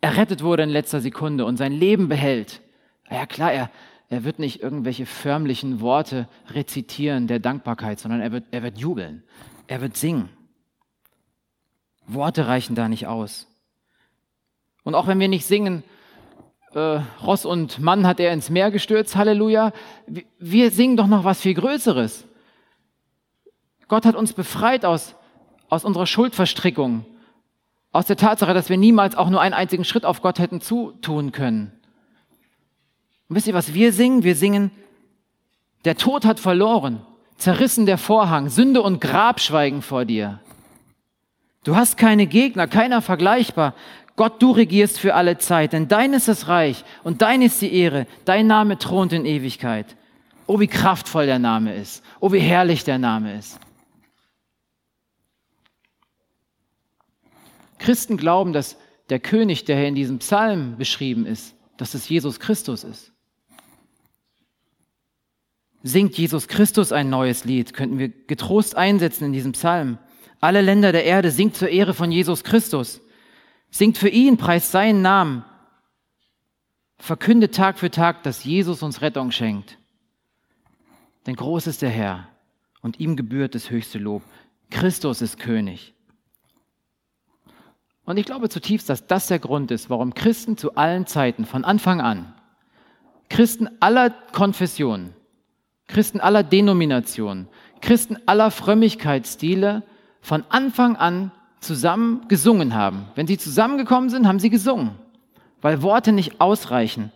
errettet 0.00 0.42
wurde 0.42 0.64
in 0.64 0.70
letzter 0.70 1.00
Sekunde 1.00 1.44
und 1.44 1.56
sein 1.56 1.72
Leben 1.72 2.08
behält? 2.08 2.60
Ja 3.08 3.26
klar, 3.26 3.52
er, 3.52 3.70
er 4.08 4.24
wird 4.24 4.40
nicht 4.40 4.60
irgendwelche 4.60 5.06
förmlichen 5.06 5.80
Worte 5.80 6.28
rezitieren 6.48 7.28
der 7.28 7.38
Dankbarkeit, 7.38 8.00
sondern 8.00 8.20
er 8.20 8.32
wird, 8.32 8.44
er 8.50 8.64
wird 8.64 8.76
jubeln. 8.76 9.22
Er 9.68 9.80
wird 9.80 9.96
singen. 9.96 10.30
Worte 12.08 12.48
reichen 12.48 12.74
da 12.74 12.88
nicht 12.88 13.06
aus. 13.06 13.46
Und 14.82 14.96
auch 14.96 15.06
wenn 15.06 15.20
wir 15.20 15.28
nicht 15.28 15.46
singen, 15.46 15.84
äh, 16.74 17.02
Ross 17.22 17.44
und 17.44 17.78
Mann 17.78 18.04
hat 18.04 18.18
er 18.18 18.32
ins 18.32 18.50
Meer 18.50 18.72
gestürzt, 18.72 19.14
Halleluja, 19.14 19.72
wir 20.40 20.72
singen 20.72 20.96
doch 20.96 21.06
noch 21.06 21.22
was 21.22 21.40
viel 21.40 21.54
Größeres. 21.54 22.26
Gott 23.90 24.06
hat 24.06 24.14
uns 24.14 24.32
befreit 24.32 24.84
aus, 24.84 25.16
aus 25.68 25.84
unserer 25.84 26.06
Schuldverstrickung, 26.06 27.04
aus 27.90 28.06
der 28.06 28.16
Tatsache, 28.16 28.54
dass 28.54 28.68
wir 28.70 28.76
niemals 28.76 29.16
auch 29.16 29.28
nur 29.28 29.40
einen 29.40 29.52
einzigen 29.52 29.84
Schritt 29.84 30.04
auf 30.04 30.22
Gott 30.22 30.38
hätten 30.38 30.60
zutun 30.60 31.32
können. 31.32 31.72
Und 33.28 33.34
wisst 33.34 33.48
ihr, 33.48 33.54
was 33.54 33.74
wir 33.74 33.92
singen? 33.92 34.22
Wir 34.22 34.36
singen, 34.36 34.70
der 35.84 35.96
Tod 35.96 36.24
hat 36.24 36.38
verloren, 36.38 37.04
zerrissen 37.36 37.84
der 37.84 37.98
Vorhang, 37.98 38.48
Sünde 38.48 38.80
und 38.80 39.00
Grab 39.00 39.40
schweigen 39.40 39.82
vor 39.82 40.04
dir. 40.04 40.38
Du 41.64 41.74
hast 41.74 41.96
keine 41.96 42.28
Gegner, 42.28 42.68
keiner 42.68 43.02
vergleichbar. 43.02 43.74
Gott, 44.14 44.40
du 44.40 44.52
regierst 44.52 45.00
für 45.00 45.16
alle 45.16 45.38
Zeit, 45.38 45.72
denn 45.72 45.88
dein 45.88 46.12
ist 46.12 46.28
das 46.28 46.46
Reich 46.46 46.84
und 47.02 47.22
dein 47.22 47.42
ist 47.42 47.60
die 47.60 47.74
Ehre. 47.74 48.06
Dein 48.24 48.46
Name 48.46 48.78
thront 48.78 49.12
in 49.12 49.26
Ewigkeit. 49.26 49.96
Oh, 50.46 50.60
wie 50.60 50.68
kraftvoll 50.68 51.26
der 51.26 51.40
Name 51.40 51.74
ist. 51.74 52.04
Oh, 52.20 52.30
wie 52.30 52.38
herrlich 52.38 52.84
der 52.84 52.98
Name 52.98 53.36
ist. 53.36 53.58
Christen 57.80 58.16
glauben, 58.16 58.52
dass 58.52 58.76
der 59.08 59.18
König, 59.18 59.64
der 59.64 59.76
hier 59.76 59.88
in 59.88 59.94
diesem 59.94 60.18
Psalm 60.18 60.76
beschrieben 60.76 61.26
ist, 61.26 61.56
dass 61.76 61.94
es 61.94 62.08
Jesus 62.08 62.38
Christus 62.38 62.84
ist. 62.84 63.12
Singt 65.82 66.16
Jesus 66.16 66.46
Christus 66.46 66.92
ein 66.92 67.08
neues 67.08 67.44
Lied, 67.44 67.72
könnten 67.72 67.98
wir 67.98 68.08
getrost 68.08 68.76
einsetzen 68.76 69.24
in 69.24 69.32
diesem 69.32 69.52
Psalm. 69.52 69.98
Alle 70.38 70.60
Länder 70.60 70.92
der 70.92 71.04
Erde 71.04 71.30
singt 71.30 71.56
zur 71.56 71.70
Ehre 71.70 71.94
von 71.94 72.12
Jesus 72.12 72.44
Christus. 72.44 73.00
Singt 73.70 73.96
für 73.96 74.10
ihn, 74.10 74.36
preist 74.36 74.70
seinen 74.70 75.00
Namen. 75.00 75.44
Verkündet 76.98 77.54
Tag 77.54 77.78
für 77.78 77.90
Tag, 77.90 78.22
dass 78.24 78.44
Jesus 78.44 78.82
uns 78.82 79.00
Rettung 79.00 79.30
schenkt. 79.30 79.78
Denn 81.26 81.34
groß 81.34 81.66
ist 81.66 81.80
der 81.80 81.90
Herr 81.90 82.28
und 82.82 83.00
ihm 83.00 83.16
gebührt 83.16 83.54
das 83.54 83.70
höchste 83.70 83.98
Lob. 83.98 84.22
Christus 84.68 85.22
ist 85.22 85.38
König. 85.38 85.94
Und 88.10 88.16
ich 88.16 88.26
glaube 88.26 88.48
zutiefst, 88.48 88.88
dass 88.88 89.06
das 89.06 89.28
der 89.28 89.38
Grund 89.38 89.70
ist, 89.70 89.88
warum 89.88 90.14
Christen 90.14 90.56
zu 90.56 90.74
allen 90.74 91.06
Zeiten, 91.06 91.46
von 91.46 91.64
Anfang 91.64 92.00
an, 92.00 92.34
Christen 93.28 93.68
aller 93.78 94.10
Konfessionen, 94.10 95.14
Christen 95.86 96.18
aller 96.18 96.42
Denominationen, 96.42 97.46
Christen 97.80 98.18
aller 98.26 98.50
Frömmigkeitsstile 98.50 99.84
von 100.22 100.42
Anfang 100.48 100.96
an 100.96 101.30
zusammen 101.60 102.26
gesungen 102.26 102.74
haben. 102.74 103.06
Wenn 103.14 103.28
sie 103.28 103.38
zusammengekommen 103.38 104.10
sind, 104.10 104.26
haben 104.26 104.40
sie 104.40 104.50
gesungen, 104.50 104.90
weil 105.60 105.80
Worte 105.80 106.10
nicht 106.10 106.40
ausreichen. 106.40 107.12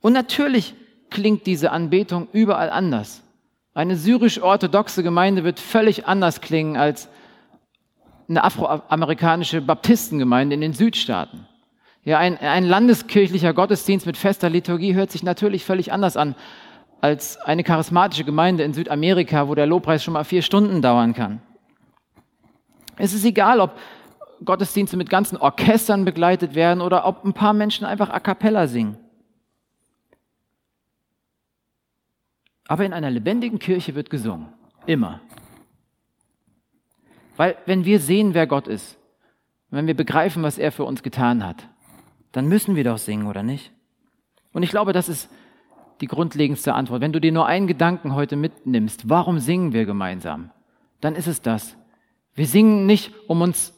Und 0.00 0.14
natürlich 0.14 0.72
klingt 1.10 1.44
diese 1.46 1.72
Anbetung 1.72 2.26
überall 2.32 2.70
anders. 2.70 3.22
Eine 3.74 3.96
syrisch-orthodoxe 3.96 5.02
Gemeinde 5.02 5.44
wird 5.44 5.60
völlig 5.60 6.06
anders 6.06 6.40
klingen 6.40 6.78
als 6.78 7.10
eine 8.28 8.44
afroamerikanische 8.44 9.60
Baptistengemeinde 9.60 10.54
in 10.54 10.60
den 10.60 10.72
Südstaaten. 10.74 11.46
Ja, 12.04 12.18
ein, 12.18 12.38
ein 12.38 12.64
landeskirchlicher 12.64 13.54
Gottesdienst 13.54 14.06
mit 14.06 14.16
fester 14.16 14.48
Liturgie 14.50 14.94
hört 14.94 15.10
sich 15.10 15.22
natürlich 15.22 15.64
völlig 15.64 15.92
anders 15.92 16.16
an 16.16 16.34
als 17.00 17.38
eine 17.40 17.62
charismatische 17.62 18.24
Gemeinde 18.24 18.64
in 18.64 18.74
Südamerika, 18.74 19.48
wo 19.48 19.54
der 19.54 19.66
Lobpreis 19.66 20.02
schon 20.02 20.14
mal 20.14 20.24
vier 20.24 20.42
Stunden 20.42 20.82
dauern 20.82 21.14
kann. 21.14 21.40
Es 22.96 23.12
ist 23.12 23.24
egal, 23.24 23.60
ob 23.60 23.78
Gottesdienste 24.44 24.96
mit 24.96 25.08
ganzen 25.08 25.36
Orchestern 25.36 26.04
begleitet 26.04 26.54
werden 26.54 26.80
oder 26.80 27.06
ob 27.06 27.24
ein 27.24 27.32
paar 27.32 27.52
Menschen 27.52 27.84
einfach 27.84 28.10
a 28.10 28.20
cappella 28.20 28.66
singen. 28.66 28.96
Aber 32.66 32.84
in 32.84 32.92
einer 32.92 33.10
lebendigen 33.10 33.58
Kirche 33.58 33.94
wird 33.94 34.10
gesungen. 34.10 34.48
Immer. 34.86 35.20
Weil 37.38 37.56
wenn 37.66 37.84
wir 37.84 38.00
sehen, 38.00 38.34
wer 38.34 38.48
Gott 38.48 38.66
ist, 38.66 38.98
wenn 39.70 39.86
wir 39.86 39.94
begreifen, 39.94 40.42
was 40.42 40.58
er 40.58 40.72
für 40.72 40.84
uns 40.84 41.04
getan 41.04 41.46
hat, 41.46 41.68
dann 42.32 42.48
müssen 42.48 42.74
wir 42.74 42.82
doch 42.82 42.98
singen, 42.98 43.28
oder 43.28 43.44
nicht? 43.44 43.72
Und 44.52 44.64
ich 44.64 44.70
glaube, 44.70 44.92
das 44.92 45.08
ist 45.08 45.30
die 46.00 46.08
grundlegendste 46.08 46.74
Antwort. 46.74 47.00
Wenn 47.00 47.12
du 47.12 47.20
dir 47.20 47.30
nur 47.30 47.46
einen 47.46 47.68
Gedanken 47.68 48.16
heute 48.16 48.34
mitnimmst, 48.34 49.08
warum 49.08 49.38
singen 49.38 49.72
wir 49.72 49.86
gemeinsam? 49.86 50.50
Dann 51.00 51.14
ist 51.14 51.28
es 51.28 51.40
das. 51.40 51.76
Wir 52.34 52.46
singen 52.46 52.86
nicht, 52.86 53.12
um 53.28 53.40
uns 53.40 53.72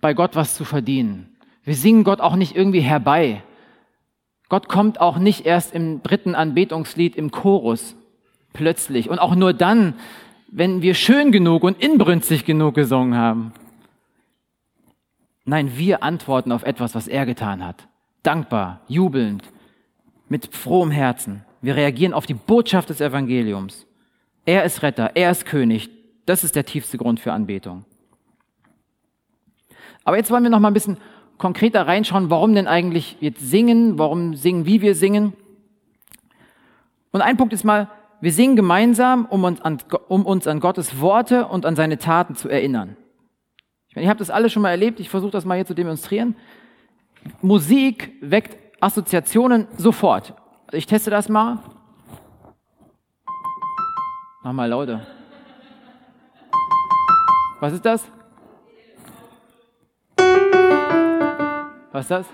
bei 0.00 0.14
Gott 0.14 0.36
was 0.36 0.54
zu 0.54 0.64
verdienen. 0.64 1.36
Wir 1.64 1.74
singen 1.74 2.04
Gott 2.04 2.20
auch 2.20 2.36
nicht 2.36 2.54
irgendwie 2.54 2.80
herbei. 2.80 3.42
Gott 4.48 4.68
kommt 4.68 5.00
auch 5.00 5.18
nicht 5.18 5.44
erst 5.44 5.74
im 5.74 6.04
dritten 6.04 6.36
Anbetungslied 6.36 7.16
im 7.16 7.32
Chorus 7.32 7.96
plötzlich 8.52 9.10
und 9.10 9.18
auch 9.18 9.34
nur 9.34 9.54
dann, 9.54 9.94
wenn 10.54 10.82
wir 10.82 10.94
schön 10.94 11.32
genug 11.32 11.64
und 11.64 11.82
inbrünstig 11.82 12.44
genug 12.44 12.74
gesungen 12.74 13.16
haben. 13.16 13.54
Nein, 15.46 15.76
wir 15.76 16.02
antworten 16.02 16.52
auf 16.52 16.62
etwas, 16.62 16.94
was 16.94 17.08
er 17.08 17.24
getan 17.24 17.64
hat. 17.64 17.88
Dankbar, 18.22 18.82
jubelnd, 18.86 19.42
mit 20.28 20.54
frohem 20.54 20.90
Herzen. 20.90 21.44
Wir 21.62 21.74
reagieren 21.74 22.12
auf 22.12 22.26
die 22.26 22.34
Botschaft 22.34 22.90
des 22.90 23.00
Evangeliums. 23.00 23.86
Er 24.44 24.64
ist 24.64 24.82
Retter, 24.82 25.12
er 25.14 25.30
ist 25.30 25.46
König. 25.46 25.88
Das 26.26 26.44
ist 26.44 26.54
der 26.54 26.66
tiefste 26.66 26.98
Grund 26.98 27.18
für 27.18 27.32
Anbetung. 27.32 27.84
Aber 30.04 30.18
jetzt 30.18 30.30
wollen 30.30 30.42
wir 30.42 30.50
noch 30.50 30.60
mal 30.60 30.68
ein 30.68 30.74
bisschen 30.74 30.98
konkreter 31.38 31.86
reinschauen, 31.86 32.28
warum 32.28 32.54
denn 32.54 32.68
eigentlich 32.68 33.16
jetzt 33.20 33.40
singen, 33.40 33.98
warum 33.98 34.36
singen, 34.36 34.66
wie 34.66 34.82
wir 34.82 34.94
singen. 34.94 35.32
Und 37.10 37.22
ein 37.22 37.38
Punkt 37.38 37.54
ist 37.54 37.64
mal, 37.64 37.88
wir 38.22 38.32
singen 38.32 38.54
gemeinsam, 38.54 39.26
um 39.26 39.42
uns 39.42 39.60
an, 39.62 39.78
um 40.06 40.24
uns 40.24 40.46
an 40.46 40.60
Gottes 40.60 41.00
Worte 41.00 41.48
und 41.48 41.66
an 41.66 41.74
seine 41.74 41.98
Taten 41.98 42.36
zu 42.36 42.48
erinnern. 42.48 42.96
Ich 43.88 43.96
meine, 43.96 44.06
ihr 44.06 44.10
habt 44.10 44.20
das 44.20 44.30
alle 44.30 44.48
schon 44.48 44.62
mal 44.62 44.70
erlebt, 44.70 45.00
ich 45.00 45.10
versuche 45.10 45.32
das 45.32 45.44
mal 45.44 45.56
hier 45.56 45.66
zu 45.66 45.74
demonstrieren. 45.74 46.36
Musik 47.40 48.12
weckt 48.20 48.56
Assoziationen 48.80 49.66
sofort. 49.76 50.34
Ich 50.70 50.86
teste 50.86 51.10
das 51.10 51.28
mal. 51.28 51.58
Mach 54.44 54.52
mal 54.52 54.66
lauter. 54.66 55.04
Was 57.58 57.72
ist 57.72 57.84
das? 57.84 58.08
Was 61.90 62.04
ist 62.04 62.10
das? 62.12 62.26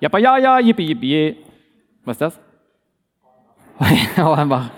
Jappa 0.00 0.16
ja 0.16 0.38
ja, 0.38 0.58
yippie 0.58 0.86
yippie. 0.86 1.36
Was 2.06 2.14
ist 2.14 2.20
das? 2.22 2.51
Einfach. 3.78 4.70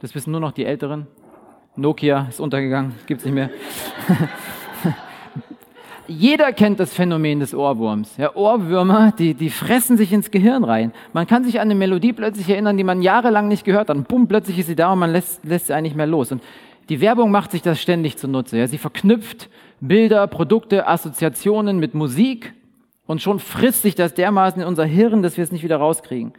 Das 0.00 0.14
wissen 0.14 0.32
nur 0.32 0.40
noch 0.40 0.52
die 0.52 0.64
Älteren. 0.64 1.06
Nokia 1.76 2.26
ist 2.28 2.38
untergegangen, 2.38 2.94
gibt's 3.06 3.24
nicht 3.24 3.34
mehr. 3.34 3.50
Jeder 6.06 6.52
kennt 6.52 6.78
das 6.78 6.92
Phänomen 6.92 7.40
des 7.40 7.54
Ohrwurms. 7.54 8.18
Ja, 8.18 8.36
Ohrwürmer, 8.36 9.12
die, 9.18 9.32
die 9.32 9.48
fressen 9.48 9.96
sich 9.96 10.12
ins 10.12 10.30
Gehirn 10.30 10.62
rein. 10.62 10.92
Man 11.14 11.26
kann 11.26 11.44
sich 11.44 11.58
an 11.58 11.68
eine 11.68 11.74
Melodie 11.74 12.12
plötzlich 12.12 12.50
erinnern, 12.50 12.76
die 12.76 12.84
man 12.84 13.00
jahrelang 13.00 13.48
nicht 13.48 13.64
gehört 13.64 13.88
hat. 13.88 13.96
Und 13.96 14.06
bumm, 14.06 14.28
plötzlich 14.28 14.58
ist 14.58 14.66
sie 14.66 14.76
da 14.76 14.92
und 14.92 14.98
man 14.98 15.10
lässt, 15.10 15.44
lässt 15.44 15.68
sie 15.68 15.74
eigentlich 15.74 15.94
mehr 15.94 16.06
los. 16.06 16.30
Und 16.30 16.42
die 16.90 17.00
Werbung 17.00 17.30
macht 17.30 17.52
sich 17.52 17.62
das 17.62 17.80
ständig 17.80 18.18
zunutze. 18.18 18.58
Ja, 18.58 18.66
sie 18.66 18.76
verknüpft 18.76 19.48
Bilder, 19.80 20.26
Produkte, 20.26 20.86
Assoziationen 20.86 21.78
mit 21.78 21.94
Musik 21.94 22.52
und 23.06 23.22
schon 23.22 23.38
frisst 23.38 23.82
sich 23.82 23.94
das 23.94 24.14
dermaßen 24.14 24.62
in 24.62 24.68
unser 24.68 24.84
Hirn, 24.84 25.22
dass 25.22 25.36
wir 25.36 25.44
es 25.44 25.52
nicht 25.52 25.64
wieder 25.64 25.76
rauskriegen. 25.76 26.32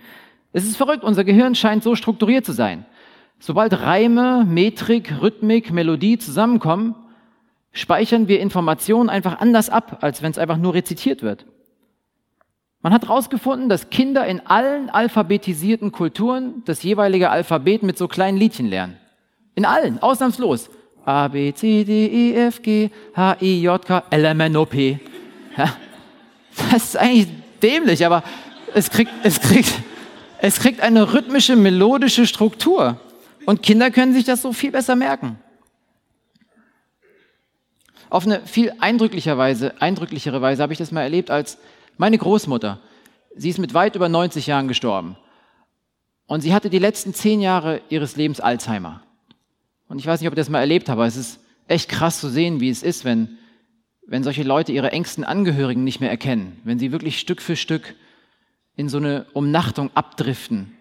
Es 0.53 0.63
ist 0.63 0.77
verrückt, 0.77 1.03
unser 1.03 1.23
Gehirn 1.23 1.55
scheint 1.55 1.83
so 1.83 1.95
strukturiert 1.95 2.45
zu 2.45 2.53
sein. 2.53 2.85
Sobald 3.39 3.81
Reime, 3.81 4.45
Metrik, 4.45 5.21
Rhythmik, 5.21 5.71
Melodie 5.71 6.17
zusammenkommen, 6.17 6.95
speichern 7.71 8.27
wir 8.27 8.39
Informationen 8.39 9.09
einfach 9.09 9.39
anders 9.39 9.69
ab, 9.69 9.97
als 10.01 10.21
wenn 10.21 10.31
es 10.31 10.37
einfach 10.37 10.57
nur 10.57 10.73
rezitiert 10.73 11.21
wird. 11.21 11.45
Man 12.81 12.93
hat 12.93 13.07
herausgefunden, 13.07 13.67
dass 13.67 13.89
Kinder 13.89 14.25
in 14.25 14.45
allen 14.45 14.89
alphabetisierten 14.89 15.91
Kulturen 15.91 16.63
das 16.65 16.83
jeweilige 16.83 17.31
Alphabet 17.31 17.83
mit 17.83 17.97
so 17.97 18.07
kleinen 18.07 18.37
Liedchen 18.37 18.67
lernen. 18.67 18.97
In 19.55 19.65
allen, 19.65 19.99
ausnahmslos. 20.01 20.69
A, 21.03 21.27
B, 21.27 21.53
C, 21.53 21.83
D, 21.83 22.07
E, 22.07 22.33
F, 22.47 22.61
G, 22.61 22.89
H, 23.15 23.37
I, 23.41 23.61
J, 23.61 23.83
K, 23.83 24.03
L, 24.09 24.25
M, 24.25 24.39
N, 24.39 24.57
O, 24.57 24.65
P. 24.65 24.99
Ja, 25.57 25.75
das 26.71 26.83
ist 26.83 26.97
eigentlich 26.97 27.27
dämlich, 27.61 28.05
aber 28.05 28.23
es 28.73 28.89
kriegt, 28.89 29.11
es 29.23 29.39
kriegt, 29.39 29.73
es 30.39 30.59
kriegt 30.59 30.81
eine 30.81 31.13
rhythmische, 31.13 31.55
melodische 31.55 32.27
Struktur. 32.27 32.99
Und 33.45 33.61
Kinder 33.61 33.91
können 33.91 34.13
sich 34.13 34.23
das 34.23 34.41
so 34.41 34.53
viel 34.53 34.71
besser 34.71 34.95
merken. 34.95 35.37
Auf 38.09 38.25
eine 38.25 38.41
viel 38.45 38.73
eindrücklicher 38.79 39.37
Weise, 39.37 39.81
eindrücklichere 39.81 40.41
Weise 40.41 40.63
habe 40.63 40.73
ich 40.73 40.79
das 40.79 40.91
mal 40.91 41.01
erlebt 41.01 41.29
als 41.29 41.57
meine 41.97 42.17
Großmutter. 42.17 42.79
Sie 43.35 43.49
ist 43.49 43.59
mit 43.59 43.73
weit 43.73 43.95
über 43.95 44.09
90 44.09 44.47
Jahren 44.47 44.67
gestorben. 44.67 45.17
Und 46.27 46.41
sie 46.41 46.53
hatte 46.53 46.69
die 46.69 46.79
letzten 46.79 47.13
zehn 47.13 47.41
Jahre 47.41 47.81
ihres 47.89 48.15
Lebens 48.15 48.39
Alzheimer. 48.39 49.03
Und 49.87 49.99
ich 49.99 50.07
weiß 50.07 50.19
nicht, 50.19 50.27
ob 50.27 50.33
ihr 50.33 50.37
das 50.37 50.49
mal 50.49 50.59
erlebt 50.59 50.89
habt, 50.89 50.97
aber 50.97 51.05
es 51.05 51.17
ist 51.17 51.39
echt 51.67 51.89
krass 51.89 52.19
zu 52.19 52.29
sehen, 52.29 52.59
wie 52.59 52.69
es 52.69 52.83
ist, 52.83 53.05
wenn, 53.05 53.37
wenn 54.07 54.23
solche 54.23 54.43
Leute 54.43 54.71
ihre 54.71 54.91
engsten 54.91 55.23
Angehörigen 55.23 55.83
nicht 55.83 55.99
mehr 55.99 56.09
erkennen, 56.09 56.59
wenn 56.63 56.79
sie 56.79 56.91
wirklich 56.91 57.19
Stück 57.19 57.41
für 57.41 57.55
Stück 57.55 57.95
in 58.75 58.89
so 58.89 58.97
eine 58.97 59.25
Umnachtung 59.33 59.89
abdriften. 59.95 60.75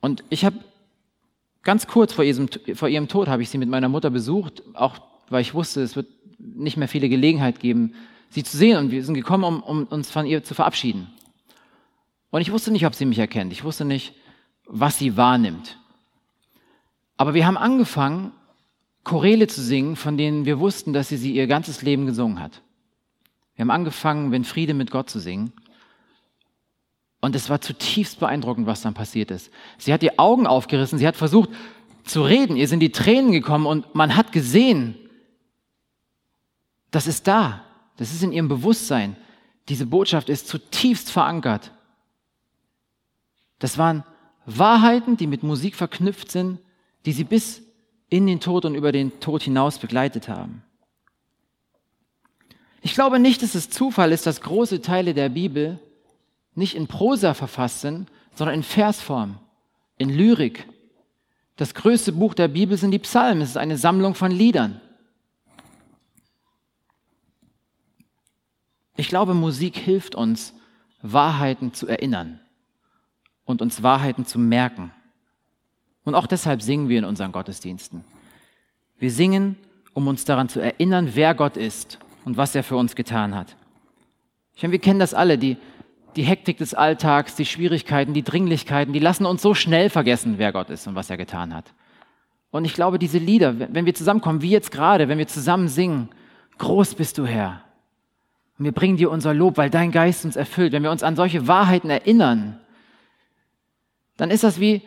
Und 0.00 0.24
ich 0.30 0.44
habe 0.44 0.58
ganz 1.62 1.86
kurz 1.86 2.12
vor 2.12 2.24
ihrem, 2.24 2.48
vor 2.74 2.88
ihrem 2.88 3.08
Tod 3.08 3.28
habe 3.28 3.42
ich 3.42 3.50
sie 3.50 3.58
mit 3.58 3.68
meiner 3.68 3.88
Mutter 3.88 4.10
besucht, 4.10 4.62
auch 4.74 5.00
weil 5.28 5.42
ich 5.42 5.54
wusste, 5.54 5.82
es 5.82 5.96
wird 5.96 6.06
nicht 6.38 6.76
mehr 6.76 6.88
viele 6.88 7.08
Gelegenheit 7.08 7.60
geben, 7.60 7.94
sie 8.30 8.44
zu 8.44 8.56
sehen. 8.56 8.78
Und 8.78 8.90
wir 8.90 9.04
sind 9.04 9.14
gekommen, 9.14 9.44
um, 9.44 9.62
um 9.62 9.84
uns 9.84 10.10
von 10.10 10.26
ihr 10.26 10.44
zu 10.44 10.54
verabschieden. 10.54 11.08
Und 12.30 12.40
ich 12.40 12.52
wusste 12.52 12.70
nicht, 12.70 12.86
ob 12.86 12.94
sie 12.94 13.06
mich 13.06 13.18
erkennt. 13.18 13.52
Ich 13.52 13.64
wusste 13.64 13.84
nicht, 13.84 14.14
was 14.66 14.98
sie 14.98 15.16
wahrnimmt. 15.16 15.78
Aber 17.16 17.34
wir 17.34 17.46
haben 17.46 17.56
angefangen, 17.56 18.32
Choräle 19.08 19.46
zu 19.46 19.62
singen, 19.62 19.96
von 19.96 20.18
denen 20.18 20.44
wir 20.44 20.60
wussten, 20.60 20.92
dass 20.92 21.08
sie 21.08 21.16
sie 21.16 21.32
ihr 21.32 21.46
ganzes 21.46 21.80
Leben 21.80 22.04
gesungen 22.04 22.40
hat. 22.40 22.60
Wir 23.54 23.62
haben 23.62 23.70
angefangen, 23.70 24.32
wenn 24.32 24.44
Friede 24.44 24.74
mit 24.74 24.90
Gott 24.90 25.08
zu 25.08 25.18
singen. 25.18 25.50
Und 27.22 27.34
es 27.34 27.48
war 27.48 27.62
zutiefst 27.62 28.20
beeindruckend, 28.20 28.66
was 28.66 28.82
dann 28.82 28.92
passiert 28.92 29.30
ist. 29.30 29.50
Sie 29.78 29.94
hat 29.94 30.02
die 30.02 30.18
Augen 30.18 30.46
aufgerissen, 30.46 30.98
sie 30.98 31.06
hat 31.06 31.16
versucht 31.16 31.48
zu 32.04 32.22
reden, 32.22 32.54
ihr 32.54 32.68
sind 32.68 32.80
die 32.80 32.92
Tränen 32.92 33.32
gekommen 33.32 33.64
und 33.64 33.94
man 33.94 34.14
hat 34.14 34.30
gesehen, 34.30 34.94
das 36.90 37.06
ist 37.06 37.26
da. 37.26 37.64
Das 37.96 38.12
ist 38.12 38.22
in 38.22 38.32
ihrem 38.32 38.48
Bewusstsein. 38.48 39.16
Diese 39.70 39.86
Botschaft 39.86 40.28
ist 40.28 40.48
zutiefst 40.48 41.10
verankert. 41.10 41.72
Das 43.58 43.78
waren 43.78 44.04
Wahrheiten, 44.44 45.16
die 45.16 45.26
mit 45.26 45.42
Musik 45.42 45.76
verknüpft 45.76 46.30
sind, 46.30 46.60
die 47.06 47.12
sie 47.12 47.24
bis 47.24 47.62
in 48.10 48.26
den 48.26 48.40
Tod 48.40 48.64
und 48.64 48.74
über 48.74 48.92
den 48.92 49.20
Tod 49.20 49.42
hinaus 49.42 49.78
begleitet 49.78 50.28
haben. 50.28 50.62
Ich 52.80 52.94
glaube 52.94 53.18
nicht, 53.18 53.42
dass 53.42 53.54
es 53.54 53.70
Zufall 53.70 54.12
ist, 54.12 54.26
dass 54.26 54.40
große 54.40 54.80
Teile 54.80 55.14
der 55.14 55.28
Bibel 55.28 55.78
nicht 56.54 56.74
in 56.74 56.86
Prosa 56.86 57.34
verfasst 57.34 57.80
sind, 57.80 58.08
sondern 58.34 58.56
in 58.56 58.62
Versform, 58.62 59.38
in 59.98 60.10
Lyrik. 60.10 60.66
Das 61.56 61.74
größte 61.74 62.12
Buch 62.12 62.34
der 62.34 62.48
Bibel 62.48 62.76
sind 62.76 62.92
die 62.92 62.98
Psalmen. 63.00 63.42
Es 63.42 63.50
ist 63.50 63.56
eine 63.56 63.76
Sammlung 63.76 64.14
von 64.14 64.30
Liedern. 64.30 64.80
Ich 68.96 69.08
glaube, 69.08 69.34
Musik 69.34 69.76
hilft 69.76 70.14
uns, 70.14 70.54
Wahrheiten 71.02 71.72
zu 71.72 71.86
erinnern 71.86 72.40
und 73.44 73.62
uns 73.62 73.82
Wahrheiten 73.82 74.26
zu 74.26 74.38
merken. 74.38 74.92
Und 76.08 76.14
auch 76.14 76.26
deshalb 76.26 76.62
singen 76.62 76.88
wir 76.88 76.98
in 76.98 77.04
unseren 77.04 77.32
Gottesdiensten. 77.32 78.02
Wir 78.98 79.10
singen, 79.10 79.56
um 79.92 80.08
uns 80.08 80.24
daran 80.24 80.48
zu 80.48 80.58
erinnern, 80.58 81.10
wer 81.12 81.34
Gott 81.34 81.56
ist 81.58 81.98
und 82.24 82.38
was 82.38 82.54
er 82.54 82.64
für 82.64 82.76
uns 82.76 82.96
getan 82.96 83.34
hat. 83.34 83.56
Ich 84.54 84.62
meine, 84.62 84.72
wir 84.72 84.78
kennen 84.78 85.00
das 85.00 85.12
alle, 85.12 85.36
die, 85.36 85.58
die 86.16 86.22
Hektik 86.22 86.56
des 86.56 86.72
Alltags, 86.72 87.36
die 87.36 87.44
Schwierigkeiten, 87.44 88.14
die 88.14 88.24
Dringlichkeiten, 88.24 88.94
die 88.94 88.98
lassen 88.98 89.26
uns 89.26 89.42
so 89.42 89.52
schnell 89.52 89.90
vergessen, 89.90 90.34
wer 90.38 90.50
Gott 90.50 90.70
ist 90.70 90.86
und 90.86 90.94
was 90.94 91.10
er 91.10 91.18
getan 91.18 91.54
hat. 91.54 91.74
Und 92.50 92.64
ich 92.64 92.72
glaube, 92.72 92.98
diese 92.98 93.18
Lieder, 93.18 93.58
wenn 93.58 93.84
wir 93.84 93.94
zusammenkommen, 93.94 94.40
wie 94.40 94.50
jetzt 94.50 94.70
gerade, 94.70 95.08
wenn 95.08 95.18
wir 95.18 95.28
zusammen 95.28 95.68
singen, 95.68 96.08
groß 96.56 96.94
bist 96.94 97.18
du 97.18 97.26
Herr, 97.26 97.62
und 98.58 98.64
wir 98.64 98.72
bringen 98.72 98.96
dir 98.96 99.10
unser 99.10 99.34
Lob, 99.34 99.58
weil 99.58 99.70
dein 99.70 99.92
Geist 99.92 100.24
uns 100.24 100.34
erfüllt. 100.34 100.72
Wenn 100.72 100.82
wir 100.82 100.90
uns 100.90 101.02
an 101.02 101.14
solche 101.14 101.46
Wahrheiten 101.46 101.90
erinnern, 101.90 102.58
dann 104.16 104.30
ist 104.30 104.42
das 104.42 104.58
wie, 104.58 104.82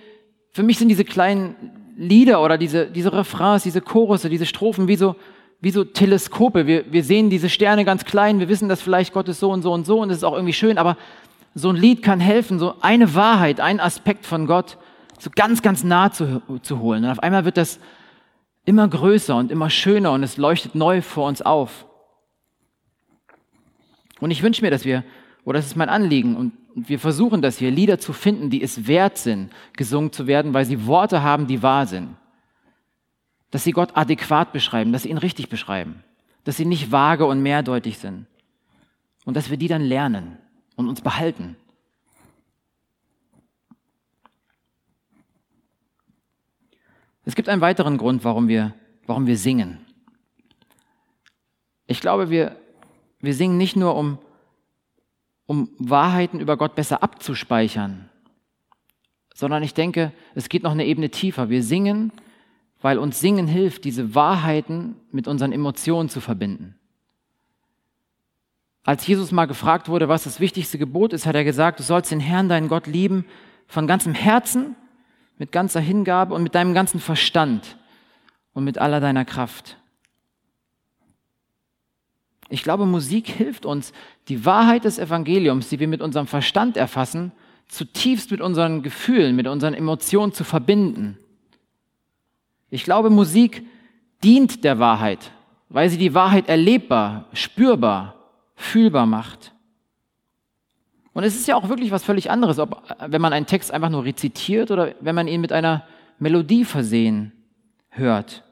für 0.51 0.63
mich 0.63 0.77
sind 0.77 0.89
diese 0.89 1.05
kleinen 1.05 1.55
Lieder 1.97 2.43
oder 2.43 2.57
diese, 2.57 2.87
diese 2.87 3.13
Refrains, 3.13 3.63
diese 3.63 3.81
Chorusse, 3.81 4.29
diese 4.29 4.45
Strophen 4.45 4.87
wie 4.87 4.95
so, 4.95 5.15
wie 5.59 5.71
so 5.71 5.83
Teleskope. 5.83 6.67
Wir, 6.67 6.91
wir 6.91 7.03
sehen 7.03 7.29
diese 7.29 7.49
Sterne 7.49 7.85
ganz 7.85 8.05
klein, 8.05 8.39
wir 8.39 8.49
wissen, 8.49 8.69
dass 8.69 8.81
vielleicht 8.81 9.13
Gott 9.13 9.29
ist 9.29 9.39
so 9.39 9.51
und 9.51 9.61
so 9.61 9.71
und 9.71 9.85
so 9.85 9.99
und 9.99 10.09
es 10.09 10.17
ist 10.17 10.23
auch 10.23 10.33
irgendwie 10.33 10.53
schön, 10.53 10.77
aber 10.77 10.97
so 11.53 11.69
ein 11.69 11.75
Lied 11.75 12.01
kann 12.01 12.19
helfen, 12.19 12.59
so 12.59 12.75
eine 12.81 13.13
Wahrheit, 13.13 13.59
ein 13.59 13.79
Aspekt 13.79 14.25
von 14.25 14.47
Gott 14.47 14.77
so 15.19 15.29
ganz, 15.35 15.61
ganz 15.61 15.83
nah 15.83 16.11
zu, 16.11 16.41
zu 16.63 16.79
holen. 16.79 17.03
Und 17.03 17.11
auf 17.11 17.19
einmal 17.19 17.45
wird 17.45 17.57
das 17.57 17.79
immer 18.65 18.87
größer 18.87 19.35
und 19.35 19.51
immer 19.51 19.69
schöner 19.69 20.11
und 20.13 20.23
es 20.23 20.37
leuchtet 20.37 20.75
neu 20.75 21.01
vor 21.01 21.27
uns 21.27 21.41
auf. 21.41 21.85
Und 24.19 24.31
ich 24.31 24.41
wünsche 24.43 24.63
mir, 24.63 24.71
dass 24.71 24.85
wir, 24.85 25.03
oder 25.45 25.59
das 25.59 25.67
ist 25.67 25.75
mein 25.75 25.89
Anliegen, 25.89 26.35
und 26.35 26.53
wir 26.75 26.99
versuchen 26.99 27.41
das 27.41 27.57
hier, 27.57 27.71
Lieder 27.71 27.99
zu 27.99 28.13
finden, 28.13 28.49
die 28.49 28.61
es 28.61 28.87
wert 28.87 29.17
sind, 29.17 29.51
gesungen 29.73 30.11
zu 30.11 30.27
werden, 30.27 30.53
weil 30.53 30.65
sie 30.65 30.85
Worte 30.85 31.21
haben, 31.21 31.47
die 31.47 31.61
wahr 31.61 31.85
sind. 31.85 32.15
Dass 33.49 33.63
sie 33.63 33.71
Gott 33.71 33.95
adäquat 33.95 34.53
beschreiben, 34.53 34.93
dass 34.93 35.03
sie 35.03 35.09
ihn 35.09 35.17
richtig 35.17 35.49
beschreiben. 35.49 36.03
dass 36.43 36.57
sie 36.57 36.65
nicht 36.65 36.91
vage 36.91 37.25
und 37.25 37.41
mehrdeutig 37.41 37.97
sind 37.99 38.25
und 39.25 39.37
dass 39.37 39.49
wir 39.49 39.57
die 39.57 39.67
dann 39.67 39.81
lernen 39.81 40.37
und 40.75 40.87
uns 40.87 41.01
behalten. 41.01 41.55
Es 47.23 47.35
gibt 47.35 47.49
einen 47.49 47.61
weiteren 47.61 47.97
Grund, 47.97 48.23
warum 48.23 48.47
wir, 48.47 48.73
warum 49.05 49.27
wir 49.27 49.37
singen. 49.37 49.85
Ich 51.85 52.01
glaube, 52.01 52.29
wir, 52.31 52.55
wir 53.19 53.35
singen 53.35 53.57
nicht 53.57 53.75
nur, 53.75 53.95
um, 53.95 54.17
um 55.51 55.67
Wahrheiten 55.79 56.39
über 56.39 56.55
Gott 56.55 56.75
besser 56.75 57.03
abzuspeichern, 57.03 58.07
sondern 59.33 59.63
ich 59.63 59.73
denke, 59.73 60.13
es 60.33 60.47
geht 60.47 60.63
noch 60.63 60.71
eine 60.71 60.85
Ebene 60.85 61.09
tiefer. 61.09 61.49
Wir 61.49 61.61
singen, 61.61 62.13
weil 62.81 62.97
uns 62.97 63.19
Singen 63.19 63.47
hilft, 63.47 63.83
diese 63.83 64.15
Wahrheiten 64.15 64.95
mit 65.11 65.27
unseren 65.27 65.51
Emotionen 65.51 66.07
zu 66.07 66.21
verbinden. 66.21 66.75
Als 68.85 69.05
Jesus 69.05 69.33
mal 69.33 69.43
gefragt 69.43 69.89
wurde, 69.89 70.07
was 70.07 70.23
das 70.23 70.39
wichtigste 70.39 70.77
Gebot 70.77 71.11
ist, 71.11 71.25
hat 71.25 71.35
er 71.35 71.43
gesagt, 71.43 71.79
du 71.79 71.83
sollst 71.83 72.11
den 72.11 72.21
Herrn, 72.21 72.47
deinen 72.47 72.69
Gott 72.69 72.87
lieben, 72.87 73.25
von 73.67 73.87
ganzem 73.87 74.13
Herzen, 74.13 74.77
mit 75.37 75.51
ganzer 75.51 75.81
Hingabe 75.81 76.33
und 76.33 76.43
mit 76.43 76.55
deinem 76.55 76.73
ganzen 76.73 77.01
Verstand 77.01 77.75
und 78.53 78.63
mit 78.63 78.77
aller 78.77 79.01
deiner 79.01 79.25
Kraft. 79.25 79.75
Ich 82.51 82.63
glaube, 82.63 82.85
Musik 82.85 83.29
hilft 83.29 83.65
uns, 83.65 83.93
die 84.27 84.45
Wahrheit 84.45 84.83
des 84.83 84.99
Evangeliums, 84.99 85.69
die 85.69 85.79
wir 85.79 85.87
mit 85.87 86.01
unserem 86.01 86.27
Verstand 86.27 86.75
erfassen, 86.75 87.31
zutiefst 87.69 88.29
mit 88.29 88.41
unseren 88.41 88.83
Gefühlen, 88.83 89.37
mit 89.37 89.47
unseren 89.47 89.73
Emotionen 89.73 90.33
zu 90.33 90.43
verbinden. 90.43 91.17
Ich 92.69 92.83
glaube, 92.83 93.09
Musik 93.09 93.65
dient 94.21 94.65
der 94.65 94.79
Wahrheit, 94.79 95.31
weil 95.69 95.89
sie 95.89 95.97
die 95.97 96.13
Wahrheit 96.13 96.49
erlebbar, 96.49 97.29
spürbar, 97.31 98.15
fühlbar 98.55 99.05
macht. 99.05 99.53
Und 101.13 101.23
es 101.23 101.35
ist 101.35 101.47
ja 101.47 101.55
auch 101.55 101.69
wirklich 101.69 101.91
was 101.91 102.03
völlig 102.03 102.29
anderes, 102.29 102.59
ob, 102.59 102.83
wenn 102.99 103.21
man 103.21 103.31
einen 103.31 103.45
Text 103.45 103.71
einfach 103.71 103.89
nur 103.89 104.03
rezitiert 104.03 104.71
oder 104.71 104.93
wenn 104.99 105.15
man 105.15 105.29
ihn 105.29 105.39
mit 105.39 105.53
einer 105.53 105.85
Melodie 106.19 106.65
versehen 106.65 107.31
hört 107.89 108.43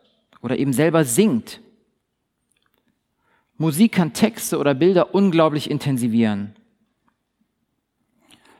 oder 0.42 0.58
eben 0.58 0.72
selber 0.72 1.04
singt. 1.04 1.60
Musik 3.62 3.92
kann 3.92 4.14
Texte 4.14 4.58
oder 4.58 4.74
Bilder 4.74 5.14
unglaublich 5.14 5.70
intensivieren. 5.70 6.56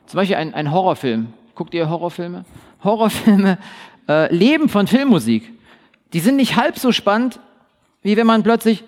Zum 0.04 0.18
Beispiel 0.18 0.36
ein, 0.36 0.52
ein 0.52 0.70
Horrorfilm. 0.70 1.32
Guckt 1.54 1.72
ihr 1.72 1.88
Horrorfilme? 1.88 2.44
Horrorfilme 2.84 3.56
äh, 4.08 4.32
leben 4.34 4.68
von 4.68 4.86
Filmmusik. 4.86 5.50
Die 6.12 6.20
sind 6.20 6.36
nicht 6.36 6.56
halb 6.56 6.78
so 6.78 6.92
spannend, 6.92 7.40
wie 8.02 8.18
wenn 8.18 8.26
man 8.26 8.42
plötzlich 8.42 8.84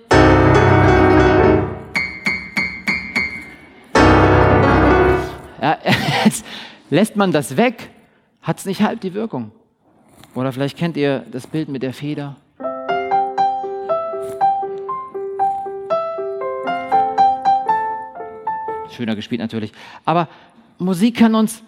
Ja, 5.62 5.78
lässt 6.90 7.16
man 7.16 7.32
das 7.32 7.56
weg, 7.56 7.88
hat 8.42 8.58
es 8.58 8.66
nicht 8.66 8.82
halb 8.82 9.00
die 9.00 9.14
Wirkung. 9.14 9.50
Oder 10.34 10.52
vielleicht 10.52 10.76
kennt 10.76 10.98
ihr 10.98 11.24
das 11.30 11.46
Bild 11.46 11.70
mit 11.70 11.82
der 11.82 11.94
Feder. 11.94 12.36
Schöner 18.92 19.16
gespielt 19.16 19.40
natürlich. 19.40 19.72
Aber 20.04 20.28
Musik 20.78 21.16
kann 21.16 21.34
uns 21.34 21.62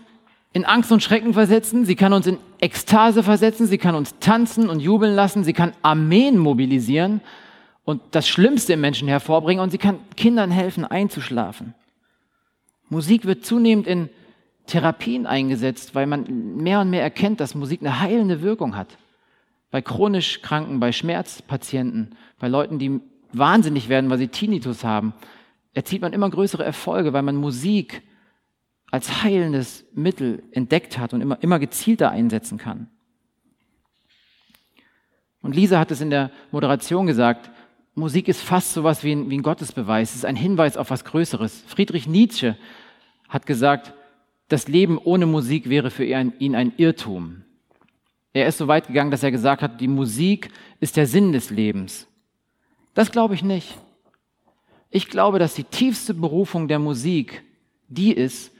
in 0.52 0.64
Angst 0.64 0.92
und 0.92 1.02
Schrecken 1.02 1.34
versetzen, 1.34 1.84
sie 1.84 1.96
kann 1.96 2.12
uns 2.12 2.26
in 2.26 2.38
Ekstase 2.60 3.22
versetzen, 3.22 3.66
sie 3.66 3.78
kann 3.78 3.96
uns 3.96 4.18
tanzen 4.20 4.68
und 4.68 4.80
jubeln 4.80 5.14
lassen, 5.14 5.42
sie 5.42 5.52
kann 5.52 5.72
Armeen 5.82 6.38
mobilisieren 6.38 7.20
und 7.84 8.00
das 8.12 8.28
Schlimmste 8.28 8.74
im 8.74 8.80
Menschen 8.80 9.08
hervorbringen 9.08 9.62
und 9.62 9.70
sie 9.70 9.78
kann 9.78 9.98
Kindern 10.16 10.52
helfen, 10.52 10.84
einzuschlafen. 10.84 11.74
Musik 12.88 13.24
wird 13.24 13.44
zunehmend 13.44 13.86
in 13.88 14.10
Therapien 14.66 15.26
eingesetzt, 15.26 15.94
weil 15.94 16.06
man 16.06 16.56
mehr 16.56 16.80
und 16.80 16.90
mehr 16.90 17.02
erkennt, 17.02 17.40
dass 17.40 17.54
Musik 17.54 17.80
eine 17.80 18.00
heilende 18.00 18.40
Wirkung 18.40 18.76
hat. 18.76 18.96
Bei 19.70 19.82
chronisch 19.82 20.40
Kranken, 20.40 20.78
bei 20.78 20.92
Schmerzpatienten, 20.92 22.14
bei 22.38 22.48
Leuten, 22.48 22.78
die 22.78 23.00
wahnsinnig 23.32 23.88
werden, 23.88 24.08
weil 24.08 24.18
sie 24.18 24.28
Tinnitus 24.28 24.84
haben, 24.84 25.12
erzielt 25.74 26.02
man 26.02 26.12
immer 26.12 26.30
größere 26.30 26.64
Erfolge, 26.64 27.12
weil 27.12 27.22
man 27.22 27.36
Musik 27.36 28.02
als 28.90 29.22
heilendes 29.22 29.84
Mittel 29.92 30.44
entdeckt 30.52 30.98
hat 30.98 31.12
und 31.12 31.20
immer, 31.20 31.42
immer 31.42 31.58
gezielter 31.58 32.10
einsetzen 32.10 32.58
kann. 32.58 32.88
Und 35.42 35.54
Lisa 35.54 35.78
hat 35.78 35.90
es 35.90 36.00
in 36.00 36.10
der 36.10 36.30
Moderation 36.52 37.06
gesagt, 37.06 37.50
Musik 37.96 38.28
ist 38.28 38.40
fast 38.40 38.72
so 38.72 38.82
was 38.82 39.04
wie 39.04 39.12
ein, 39.12 39.30
wie 39.30 39.36
ein 39.36 39.42
Gottesbeweis, 39.42 40.10
es 40.10 40.16
ist 40.16 40.24
ein 40.24 40.36
Hinweis 40.36 40.76
auf 40.76 40.90
was 40.90 41.04
Größeres. 41.04 41.64
Friedrich 41.66 42.06
Nietzsche 42.06 42.56
hat 43.28 43.46
gesagt, 43.46 43.92
das 44.48 44.68
Leben 44.68 44.98
ohne 44.98 45.26
Musik 45.26 45.68
wäre 45.68 45.90
für 45.90 46.04
ihn 46.04 46.54
ein 46.54 46.72
Irrtum. 46.76 47.42
Er 48.32 48.46
ist 48.46 48.58
so 48.58 48.68
weit 48.68 48.88
gegangen, 48.88 49.10
dass 49.10 49.22
er 49.22 49.30
gesagt 49.30 49.62
hat, 49.62 49.80
die 49.80 49.88
Musik 49.88 50.50
ist 50.80 50.96
der 50.96 51.06
Sinn 51.06 51.32
des 51.32 51.50
Lebens. 51.50 52.08
Das 52.94 53.12
glaube 53.12 53.34
ich 53.34 53.42
nicht. 53.42 53.76
Ich 54.94 55.08
glaube, 55.08 55.40
dass 55.40 55.54
die 55.54 55.64
tiefste 55.64 56.14
Berufung 56.14 56.68
der 56.68 56.78
Musik 56.78 57.42
die 57.88 58.12
ist, 58.12 58.52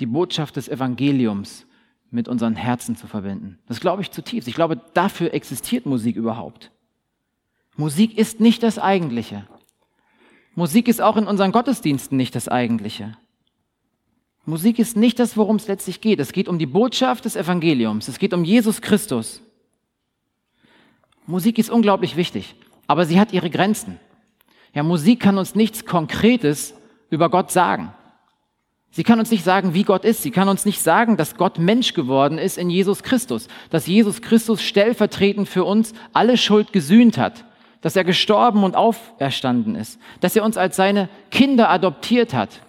die 0.00 0.04
Botschaft 0.06 0.56
des 0.56 0.68
Evangeliums 0.68 1.64
mit 2.10 2.28
unseren 2.28 2.56
Herzen 2.56 2.94
zu 2.94 3.06
verbinden. 3.06 3.58
Das 3.68 3.80
glaube 3.80 4.02
ich 4.02 4.10
zutiefst. 4.10 4.48
Ich 4.48 4.54
glaube, 4.54 4.78
dafür 4.92 5.32
existiert 5.32 5.86
Musik 5.86 6.14
überhaupt. 6.14 6.70
Musik 7.74 8.18
ist 8.18 8.38
nicht 8.38 8.62
das 8.62 8.78
Eigentliche. 8.78 9.46
Musik 10.54 10.88
ist 10.88 11.00
auch 11.00 11.16
in 11.16 11.26
unseren 11.26 11.52
Gottesdiensten 11.52 12.18
nicht 12.18 12.34
das 12.34 12.48
Eigentliche. 12.48 13.16
Musik 14.44 14.78
ist 14.78 14.94
nicht 14.94 15.18
das, 15.18 15.38
worum 15.38 15.56
es 15.56 15.68
letztlich 15.68 16.02
geht. 16.02 16.20
Es 16.20 16.32
geht 16.32 16.48
um 16.48 16.58
die 16.58 16.66
Botschaft 16.66 17.24
des 17.24 17.34
Evangeliums. 17.34 18.08
Es 18.08 18.18
geht 18.18 18.34
um 18.34 18.44
Jesus 18.44 18.82
Christus. 18.82 19.40
Musik 21.26 21.58
ist 21.58 21.70
unglaublich 21.70 22.14
wichtig, 22.14 22.56
aber 22.86 23.06
sie 23.06 23.18
hat 23.18 23.32
ihre 23.32 23.48
Grenzen. 23.48 23.98
Ja, 24.74 24.82
Musik 24.82 25.20
kann 25.20 25.38
uns 25.38 25.54
nichts 25.54 25.84
Konkretes 25.84 26.74
über 27.10 27.30
Gott 27.30 27.50
sagen. 27.50 27.92
Sie 28.90 29.04
kann 29.04 29.18
uns 29.18 29.30
nicht 29.30 29.44
sagen, 29.44 29.74
wie 29.74 29.84
Gott 29.84 30.04
ist. 30.04 30.22
Sie 30.22 30.30
kann 30.30 30.48
uns 30.48 30.64
nicht 30.64 30.80
sagen, 30.80 31.16
dass 31.16 31.36
Gott 31.36 31.58
Mensch 31.58 31.92
geworden 31.94 32.38
ist 32.38 32.58
in 32.58 32.70
Jesus 32.70 33.02
Christus, 33.02 33.48
dass 33.70 33.86
Jesus 33.86 34.22
Christus 34.22 34.62
stellvertretend 34.62 35.48
für 35.48 35.64
uns 35.64 35.92
alle 36.12 36.36
Schuld 36.36 36.72
gesühnt 36.72 37.18
hat, 37.18 37.44
dass 37.80 37.96
er 37.96 38.04
gestorben 38.04 38.64
und 38.64 38.76
auferstanden 38.76 39.74
ist, 39.74 40.00
dass 40.20 40.36
er 40.36 40.44
uns 40.44 40.56
als 40.56 40.76
seine 40.76 41.08
Kinder 41.30 41.70
adoptiert 41.70 42.34
hat, 42.34 42.60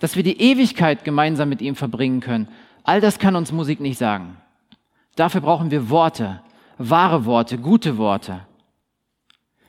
dass 0.00 0.16
wir 0.16 0.22
die 0.22 0.40
Ewigkeit 0.40 1.04
gemeinsam 1.04 1.48
mit 1.48 1.60
ihm 1.60 1.76
verbringen 1.76 2.20
können. 2.20 2.48
All 2.82 3.00
das 3.00 3.18
kann 3.18 3.36
uns 3.36 3.52
Musik 3.52 3.80
nicht 3.80 3.98
sagen. 3.98 4.36
Dafür 5.16 5.40
brauchen 5.40 5.70
wir 5.70 5.90
Worte, 5.90 6.40
wahre 6.78 7.24
Worte, 7.24 7.58
gute 7.58 7.98
Worte. 7.98 8.40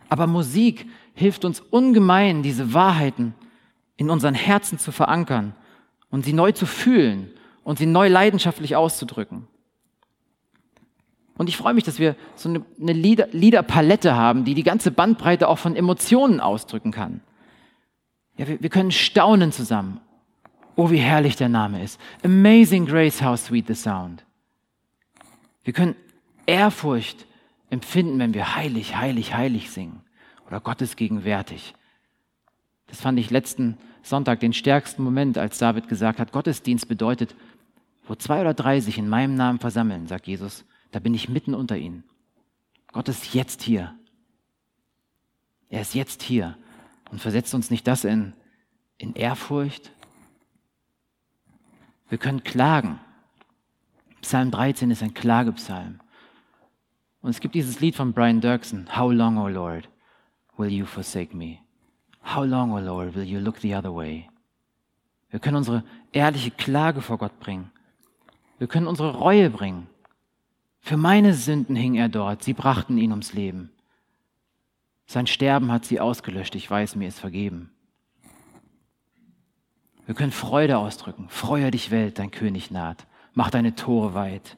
Aber 0.09 0.27
Musik 0.27 0.87
hilft 1.13 1.45
uns 1.45 1.59
ungemein, 1.59 2.43
diese 2.43 2.73
Wahrheiten 2.73 3.33
in 3.97 4.09
unseren 4.09 4.35
Herzen 4.35 4.77
zu 4.77 4.91
verankern 4.91 5.55
und 6.09 6.25
sie 6.25 6.33
neu 6.33 6.51
zu 6.51 6.65
fühlen 6.65 7.31
und 7.63 7.79
sie 7.79 7.85
neu 7.85 8.07
leidenschaftlich 8.07 8.75
auszudrücken. 8.75 9.47
Und 11.37 11.49
ich 11.49 11.57
freue 11.57 11.73
mich, 11.73 11.83
dass 11.83 11.99
wir 11.99 12.15
so 12.35 12.49
eine, 12.49 12.93
Lieder, 12.93 13.27
Liederpalette 13.31 14.15
haben, 14.15 14.45
die 14.45 14.53
die 14.53 14.63
ganze 14.63 14.91
Bandbreite 14.91 15.49
auch 15.49 15.57
von 15.57 15.75
Emotionen 15.75 16.39
ausdrücken 16.39 16.91
kann. 16.91 17.21
Ja, 18.37 18.47
wir, 18.47 18.61
wir 18.61 18.69
können 18.69 18.91
staunen 18.91 19.51
zusammen. 19.51 19.99
Oh, 20.77 20.91
wie 20.91 20.97
herrlich 20.97 21.35
der 21.35 21.49
Name 21.49 21.83
ist. 21.83 21.99
Amazing 22.23 22.85
Grace, 22.85 23.21
how 23.21 23.37
sweet 23.37 23.67
the 23.67 23.73
sound. 23.73 24.25
Wir 25.63 25.73
können 25.73 25.95
Ehrfurcht 26.45 27.25
empfinden, 27.69 28.19
wenn 28.19 28.33
wir 28.33 28.55
heilig, 28.55 28.95
heilig, 28.95 29.33
heilig 29.33 29.71
singen 29.71 30.01
oder 30.47 30.59
Gottes 30.59 30.95
gegenwärtig. 30.95 31.73
Das 32.87 33.01
fand 33.01 33.19
ich 33.19 33.31
letzten 33.31 33.77
Sonntag 34.03 34.39
den 34.39 34.53
stärksten 34.53 35.03
Moment, 35.03 35.37
als 35.37 35.57
David 35.57 35.87
gesagt 35.87 36.19
hat, 36.19 36.31
Gottesdienst 36.31 36.87
bedeutet, 36.87 37.35
wo 38.07 38.15
zwei 38.15 38.41
oder 38.41 38.53
drei 38.53 38.79
sich 38.79 38.97
in 38.97 39.09
meinem 39.09 39.35
Namen 39.35 39.59
versammeln, 39.59 40.07
sagt 40.07 40.27
Jesus, 40.27 40.65
da 40.91 40.99
bin 40.99 41.13
ich 41.13 41.27
mitten 41.27 41.55
unter 41.55 41.77
ihnen. 41.77 42.03
Gott 42.91 43.09
ist 43.09 43.33
jetzt 43.33 43.63
hier. 43.63 43.95
Er 45.69 45.81
ist 45.81 45.95
jetzt 45.95 46.21
hier 46.21 46.57
und 47.11 47.19
versetzt 47.19 47.53
uns 47.53 47.71
nicht 47.71 47.87
das 47.87 48.05
in, 48.05 48.33
in 48.97 49.13
Ehrfurcht. 49.13 49.91
Wir 52.07 52.19
können 52.19 52.43
klagen. 52.43 52.99
Psalm 54.21 54.51
13 54.51 54.91
ist 54.91 55.03
ein 55.03 55.13
Klagepsalm. 55.13 55.99
Und 57.25 57.31
es 57.31 57.39
gibt 57.39 57.55
dieses 57.55 57.79
Lied 57.79 57.95
von 57.95 58.13
Brian 58.13 58.39
Dirksen, 58.39 58.87
How 58.95 59.11
long, 59.11 59.39
O 59.39 59.47
Lord, 59.47 59.89
will 60.57 60.69
you 60.69 60.85
forsake 60.85 61.35
me? 61.35 61.57
How 62.23 62.43
long, 62.45 62.71
O 62.71 62.77
Lord, 62.77 63.15
will 63.15 63.23
you 63.23 63.39
look 63.39 63.57
the 63.61 63.75
other 63.75 63.95
way? 63.95 64.29
Wir 65.31 65.39
können 65.39 65.57
unsere 65.57 65.83
ehrliche 66.11 66.51
Klage 66.51 67.01
vor 67.01 67.17
Gott 67.17 67.39
bringen. 67.39 67.71
Wir 68.59 68.67
können 68.67 68.85
unsere 68.85 69.15
Reue 69.15 69.49
bringen. 69.49 69.87
Für 70.81 70.97
meine 70.97 71.33
Sünden 71.33 71.75
hing 71.75 71.95
er 71.95 72.09
dort, 72.09 72.43
sie 72.43 72.53
brachten 72.53 72.99
ihn 72.99 73.09
ums 73.09 73.33
Leben. 73.33 73.71
Sein 75.07 75.25
Sterben 75.25 75.71
hat 75.71 75.83
sie 75.83 75.99
ausgelöscht. 75.99 76.53
Ich 76.53 76.69
weiß, 76.69 76.95
mir 76.95 77.07
ist 77.07 77.19
vergeben. 77.19 77.71
Wir 80.05 80.13
können 80.13 80.31
Freude 80.31 80.77
ausdrücken. 80.77 81.27
Freue 81.29 81.71
dich, 81.71 81.89
Welt, 81.89 82.19
dein 82.19 82.29
König 82.29 82.69
naht. 82.69 83.07
Mach 83.33 83.49
deine 83.49 83.73
Tore 83.73 84.13
weit. 84.13 84.57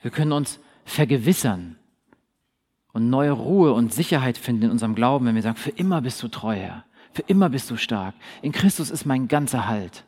Wir 0.00 0.10
können 0.10 0.32
uns 0.32 0.60
vergewissern 0.86 1.76
und 2.92 3.10
neue 3.10 3.32
Ruhe 3.32 3.74
und 3.74 3.92
Sicherheit 3.92 4.38
finden 4.38 4.64
in 4.64 4.70
unserem 4.70 4.94
Glauben, 4.94 5.26
wenn 5.26 5.34
wir 5.34 5.42
sagen, 5.42 5.56
für 5.56 5.70
immer 5.70 6.00
bist 6.00 6.22
du 6.22 6.28
treu, 6.28 6.54
Herr. 6.54 6.84
Für 7.12 7.22
immer 7.22 7.50
bist 7.50 7.70
du 7.70 7.76
stark. 7.76 8.14
In 8.40 8.52
Christus 8.52 8.88
ist 8.88 9.04
mein 9.04 9.28
ganzer 9.28 9.66
Halt. 9.66 10.04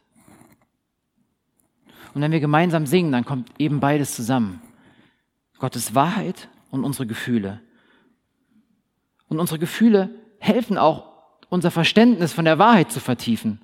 Und 2.14 2.22
wenn 2.22 2.32
wir 2.32 2.40
gemeinsam 2.40 2.86
singen, 2.86 3.12
dann 3.12 3.24
kommt 3.24 3.50
eben 3.58 3.80
beides 3.80 4.14
zusammen. 4.14 4.62
Gottes 5.58 5.94
Wahrheit 5.94 6.48
und 6.70 6.84
unsere 6.84 7.06
Gefühle. 7.06 7.60
Und 9.28 9.38
unsere 9.40 9.58
Gefühle 9.58 10.10
helfen 10.38 10.78
auch, 10.78 11.12
unser 11.50 11.70
Verständnis 11.70 12.32
von 12.32 12.44
der 12.44 12.58
Wahrheit 12.58 12.90
zu 12.90 13.00
vertiefen. 13.00 13.60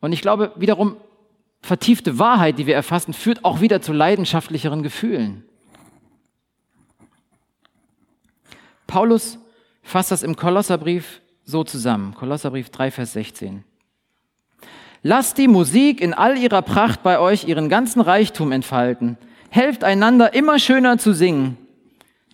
Und 0.00 0.12
ich 0.12 0.20
glaube, 0.20 0.52
wiederum, 0.56 0.96
vertiefte 1.60 2.18
Wahrheit, 2.18 2.58
die 2.58 2.66
wir 2.66 2.74
erfassen, 2.74 3.14
führt 3.14 3.44
auch 3.44 3.60
wieder 3.60 3.80
zu 3.80 3.92
leidenschaftlicheren 3.92 4.82
Gefühlen. 4.82 5.44
Paulus 8.88 9.38
fasst 9.82 10.10
das 10.10 10.24
im 10.24 10.34
Kolosserbrief 10.34 11.20
so 11.44 11.62
zusammen. 11.62 12.14
Kolosserbrief 12.14 12.70
3, 12.70 12.90
Vers 12.90 13.12
16. 13.12 13.62
Lasst 15.04 15.38
die 15.38 15.46
Musik 15.46 16.00
in 16.00 16.12
all 16.12 16.36
ihrer 16.36 16.62
Pracht 16.62 17.04
bei 17.04 17.20
euch 17.20 17.44
ihren 17.44 17.68
ganzen 17.68 18.00
Reichtum 18.00 18.50
entfalten. 18.50 19.16
Helft 19.50 19.84
einander 19.84 20.34
immer 20.34 20.58
schöner 20.58 20.98
zu 20.98 21.12
singen. 21.12 21.56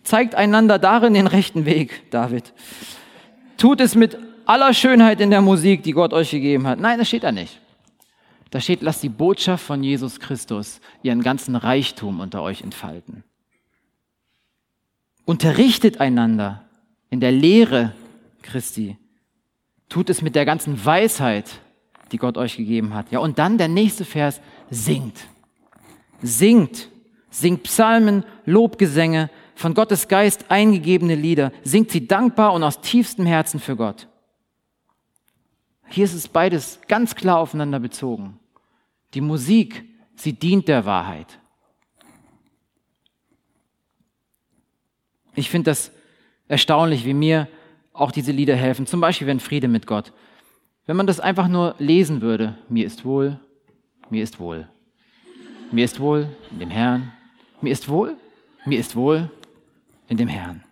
Zeigt 0.03 0.35
einander 0.35 0.79
darin 0.79 1.13
den 1.13 1.27
rechten 1.27 1.67
Weg, 1.67 2.11
David. 2.11 2.55
Tut 3.59 3.81
es 3.81 3.95
mit 3.95 4.17
aller 4.47 4.73
Schönheit 4.75 5.21
in 5.21 5.31
der 5.31 5.43
Musik, 5.43 5.83
die 5.83 5.93
Gott 5.93 6.13
euch 6.13 6.31
gegeben 6.31 6.67
hat. 6.67 6.79
Nein, 6.79 6.99
das 6.99 7.09
steht 7.09 7.25
da 7.25 7.33
nicht. 7.33 7.61
Da 8.51 8.61
steht, 8.61 8.83
lasst 8.83 9.03
die 9.03 9.09
Botschaft 9.09 9.65
von 9.65 9.83
Jesus 9.83 10.21
Christus 10.21 10.81
ihren 11.03 11.23
ganzen 11.23 11.57
Reichtum 11.57 12.21
unter 12.21 12.43
euch 12.43 12.63
entfalten. 12.63 13.25
Unterrichtet 15.25 16.01
einander 16.01 16.65
in 17.11 17.21
der 17.21 17.33
Lehre 17.33 17.95
Christi. 18.43 18.99
Tut 19.89 20.11
es 20.11 20.23
mit 20.23 20.35
der 20.35 20.45
ganzen 20.45 20.85
Weisheit, 20.85 21.61
die 22.13 22.19
Gott 22.19 22.37
euch 22.37 22.57
gegeben 22.57 22.95
hat. 22.95 23.11
Ja, 23.11 23.21
und 23.21 23.39
dann 23.39 23.59
der 23.59 23.69
nächste 23.69 24.05
Vers, 24.05 24.41
singt. 24.71 25.17
Singt. 26.23 26.89
Singt 27.31 27.65
Psalmen, 27.65 28.25
Lobgesänge, 28.45 29.31
von 29.55 29.75
Gottes 29.75 30.09
Geist 30.09 30.51
eingegebene 30.51 31.15
Lieder. 31.15 31.53
Singt 31.63 31.91
sie 31.91 32.07
dankbar 32.07 32.53
und 32.53 32.63
aus 32.63 32.81
tiefstem 32.81 33.27
Herzen 33.27 33.61
für 33.61 33.77
Gott. 33.77 34.09
Hier 35.89 36.05
ist 36.05 36.15
es 36.15 36.29
beides 36.29 36.81
ganz 36.89 37.15
klar 37.15 37.39
aufeinander 37.39 37.79
bezogen. 37.79 38.39
Die 39.15 39.21
Musik, 39.21 39.85
sie 40.17 40.33
dient 40.33 40.69
der 40.69 40.85
Wahrheit. 40.87 41.39
Ich 45.35 45.51
finde 45.51 45.71
das 45.71 45.91
erstaunlich, 46.49 47.05
wie 47.05 47.15
mir 47.15 47.49
auch 47.93 48.13
diese 48.13 48.33
Lieder 48.33 48.57
helfen. 48.57 48.87
Zum 48.87 49.01
Beispiel, 49.01 49.27
wenn 49.27 49.41
Friede 49.41 49.69
mit 49.69 49.87
Gott. 49.87 50.13
Wenn 50.87 50.97
man 50.97 51.07
das 51.07 51.21
einfach 51.21 51.49
nur 51.49 51.75
lesen 51.79 52.21
würde, 52.21 52.59
mir 52.69 52.87
ist 52.87 53.05
wohl, 53.05 53.39
mir 54.11 54.23
ist 54.23 54.39
wohl. 54.39 54.69
Mir 55.73 55.85
ist 55.85 55.99
wohl 55.99 56.29
in 56.51 56.59
dem 56.59 56.71
Herrn. 56.71 57.13
Mir 57.61 57.73
ist 57.73 57.89
wohl, 57.89 58.17
mir 58.67 58.79
ist 58.79 58.95
wohl 58.95 59.31
in 60.09 60.19
dem 60.19 60.29
Herrn. 60.29 60.63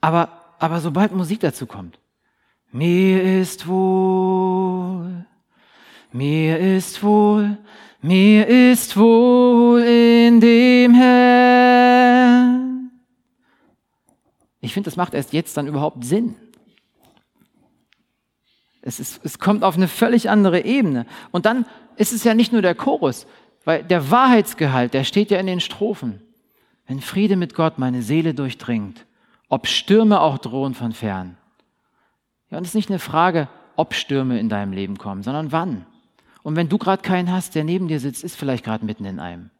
Aber, 0.00 0.30
aber 0.58 0.80
sobald 0.80 1.12
Musik 1.12 1.40
dazu 1.40 1.66
kommt, 1.66 1.98
mir 2.72 3.40
ist 3.40 3.68
wohl, 3.68 5.26
mir 6.12 6.58
ist 6.58 7.02
wohl, 7.02 7.58
mir 8.00 8.46
ist 8.46 8.96
wohl 8.96 9.82
in 9.82 10.40
dem 10.40 10.94
Herrn. 10.94 11.59
Ich 14.70 14.74
finde, 14.74 14.88
das 14.88 14.96
macht 14.96 15.14
erst 15.14 15.32
jetzt 15.32 15.56
dann 15.56 15.66
überhaupt 15.66 16.04
Sinn. 16.04 16.36
Es, 18.82 19.00
ist, 19.00 19.20
es 19.24 19.40
kommt 19.40 19.64
auf 19.64 19.74
eine 19.74 19.88
völlig 19.88 20.30
andere 20.30 20.60
Ebene. 20.60 21.06
Und 21.32 21.44
dann 21.44 21.66
ist 21.96 22.12
es 22.12 22.22
ja 22.22 22.34
nicht 22.34 22.52
nur 22.52 22.62
der 22.62 22.76
Chorus, 22.76 23.26
weil 23.64 23.82
der 23.82 24.12
Wahrheitsgehalt, 24.12 24.94
der 24.94 25.02
steht 25.02 25.32
ja 25.32 25.40
in 25.40 25.48
den 25.48 25.58
Strophen. 25.58 26.22
Wenn 26.86 27.00
Friede 27.00 27.34
mit 27.34 27.56
Gott 27.56 27.80
meine 27.80 28.00
Seele 28.00 28.32
durchdringt, 28.32 29.06
ob 29.48 29.66
Stürme 29.66 30.20
auch 30.20 30.38
drohen 30.38 30.74
von 30.74 30.92
fern. 30.92 31.36
Ja, 32.52 32.58
und 32.58 32.62
es 32.62 32.70
ist 32.70 32.76
nicht 32.76 32.90
eine 32.90 33.00
Frage, 33.00 33.48
ob 33.74 33.94
Stürme 33.94 34.38
in 34.38 34.48
deinem 34.48 34.72
Leben 34.72 34.98
kommen, 34.98 35.24
sondern 35.24 35.50
wann. 35.50 35.84
Und 36.44 36.54
wenn 36.54 36.68
du 36.68 36.78
gerade 36.78 37.02
keinen 37.02 37.32
hast, 37.32 37.56
der 37.56 37.64
neben 37.64 37.88
dir 37.88 37.98
sitzt, 37.98 38.22
ist 38.22 38.36
vielleicht 38.36 38.64
gerade 38.64 38.84
mitten 38.84 39.04
in 39.04 39.18
einem. 39.18 39.50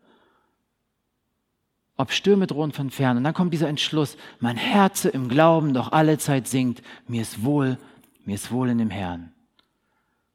Ob 2.01 2.13
Stürme 2.13 2.47
drohen 2.47 2.73
von 2.73 2.89
fern. 2.89 3.19
Und 3.19 3.25
dann 3.25 3.35
kommt 3.35 3.53
dieser 3.53 3.69
Entschluss, 3.69 4.17
mein 4.39 4.57
Herz 4.57 5.05
im 5.05 5.29
Glauben 5.29 5.75
doch 5.75 5.93
alle 5.93 6.17
Zeit 6.17 6.49
singt, 6.49 6.81
mir 7.07 7.21
ist 7.21 7.45
wohl, 7.45 7.77
mir 8.25 8.37
ist 8.37 8.51
wohl 8.51 8.71
in 8.71 8.79
dem 8.79 8.89
Herrn. 8.89 9.33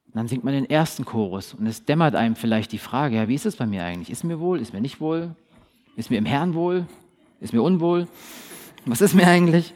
Und 0.06 0.16
dann 0.16 0.28
singt 0.28 0.44
man 0.44 0.54
den 0.54 0.70
ersten 0.70 1.06
Chorus 1.06 1.56
und 1.56 1.66
es 1.66 1.84
dämmert 1.84 2.14
einem 2.14 2.36
vielleicht 2.36 2.72
die 2.72 2.78
Frage, 2.78 3.16
ja, 3.16 3.28
wie 3.28 3.34
ist 3.34 3.48
es 3.48 3.56
bei 3.56 3.66
mir 3.66 3.84
eigentlich? 3.84 4.12
Ist 4.12 4.24
mir 4.24 4.40
wohl? 4.40 4.62
Ist 4.62 4.74
mir 4.74 4.82
nicht 4.82 5.02
wohl? 5.02 5.36
Ist 5.96 6.12
mir 6.12 6.18
im 6.18 6.26
Herrn 6.26 6.54
wohl? 6.54 6.86
Ist 7.40 7.52
mir 7.52 7.64
unwohl? 7.64 8.08
Was 8.86 9.02
ist 9.02 9.16
mir 9.16 9.28
eigentlich? 9.28 9.74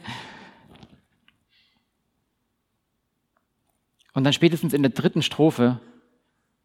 Und 4.14 4.22
dann 4.22 4.32
spätestens 4.32 4.72
in 4.74 4.82
der 4.82 4.92
dritten 4.92 5.22
Strophe 5.22 5.80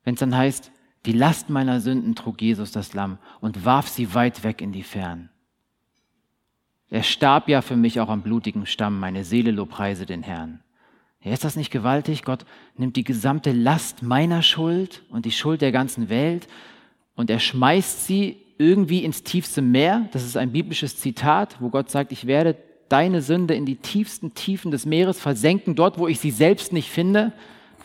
wenn 0.05 0.13
es 0.13 0.19
dann 0.19 0.37
heißt, 0.37 0.71
die 1.05 1.11
Last 1.11 1.49
meiner 1.49 1.79
Sünden 1.79 2.15
trug 2.15 2.41
Jesus 2.41 2.71
das 2.71 2.93
Lamm 2.93 3.17
und 3.41 3.65
warf 3.65 3.87
sie 3.87 4.13
weit 4.13 4.43
weg 4.43 4.61
in 4.61 4.71
die 4.71 4.83
Fern. 4.83 5.29
Er 6.89 7.03
starb 7.03 7.49
ja 7.49 7.61
für 7.61 7.75
mich 7.75 7.99
auch 7.99 8.09
am 8.09 8.21
blutigen 8.21 8.65
Stamm, 8.65 8.99
meine 8.99 9.23
Seele 9.23 9.51
lobpreise 9.51 10.05
den 10.05 10.23
Herrn. 10.23 10.61
Ja, 11.21 11.31
ist 11.31 11.43
das 11.43 11.55
nicht 11.55 11.71
gewaltig? 11.71 12.23
Gott 12.23 12.45
nimmt 12.77 12.95
die 12.95 13.03
gesamte 13.03 13.51
Last 13.51 14.03
meiner 14.03 14.43
Schuld 14.43 15.03
und 15.09 15.25
die 15.25 15.31
Schuld 15.31 15.61
der 15.61 15.71
ganzen 15.71 16.09
Welt 16.09 16.47
und 17.15 17.29
er 17.29 17.39
schmeißt 17.39 18.05
sie 18.05 18.37
irgendwie 18.57 19.03
ins 19.03 19.23
tiefste 19.23 19.61
Meer. 19.61 20.07
Das 20.11 20.23
ist 20.23 20.37
ein 20.37 20.51
biblisches 20.51 20.97
Zitat, 20.97 21.57
wo 21.59 21.69
Gott 21.69 21.89
sagt, 21.89 22.11
ich 22.11 22.27
werde 22.27 22.55
deine 22.89 23.21
Sünde 23.21 23.55
in 23.55 23.65
die 23.65 23.77
tiefsten 23.77 24.33
Tiefen 24.33 24.71
des 24.71 24.85
Meeres 24.85 25.19
versenken, 25.19 25.75
dort, 25.75 25.97
wo 25.97 26.07
ich 26.07 26.19
sie 26.19 26.31
selbst 26.31 26.71
nicht 26.71 26.89
finde. 26.89 27.33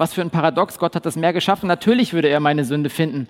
Was 0.00 0.14
für 0.14 0.22
ein 0.22 0.30
Paradox. 0.30 0.78
Gott 0.78 0.96
hat 0.96 1.04
das 1.04 1.16
Meer 1.16 1.34
geschaffen. 1.34 1.66
Natürlich 1.66 2.14
würde 2.14 2.28
er 2.28 2.40
meine 2.40 2.64
Sünde 2.64 2.88
finden. 2.88 3.28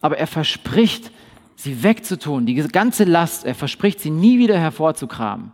Aber 0.00 0.16
er 0.16 0.26
verspricht, 0.26 1.10
sie 1.56 1.82
wegzutun, 1.82 2.46
die 2.46 2.54
ganze 2.54 3.04
Last. 3.04 3.44
Er 3.44 3.54
verspricht, 3.54 4.00
sie 4.00 4.08
nie 4.08 4.38
wieder 4.38 4.58
hervorzukramen. 4.58 5.52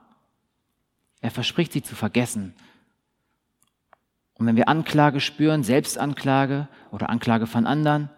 Er 1.20 1.32
verspricht, 1.32 1.72
sie 1.72 1.82
zu 1.82 1.96
vergessen. 1.96 2.54
Und 4.34 4.46
wenn 4.46 4.54
wir 4.54 4.68
Anklage 4.68 5.18
spüren, 5.18 5.64
Selbstanklage 5.64 6.68
oder 6.92 7.10
Anklage 7.10 7.48
von 7.48 7.66
anderen, 7.66 8.08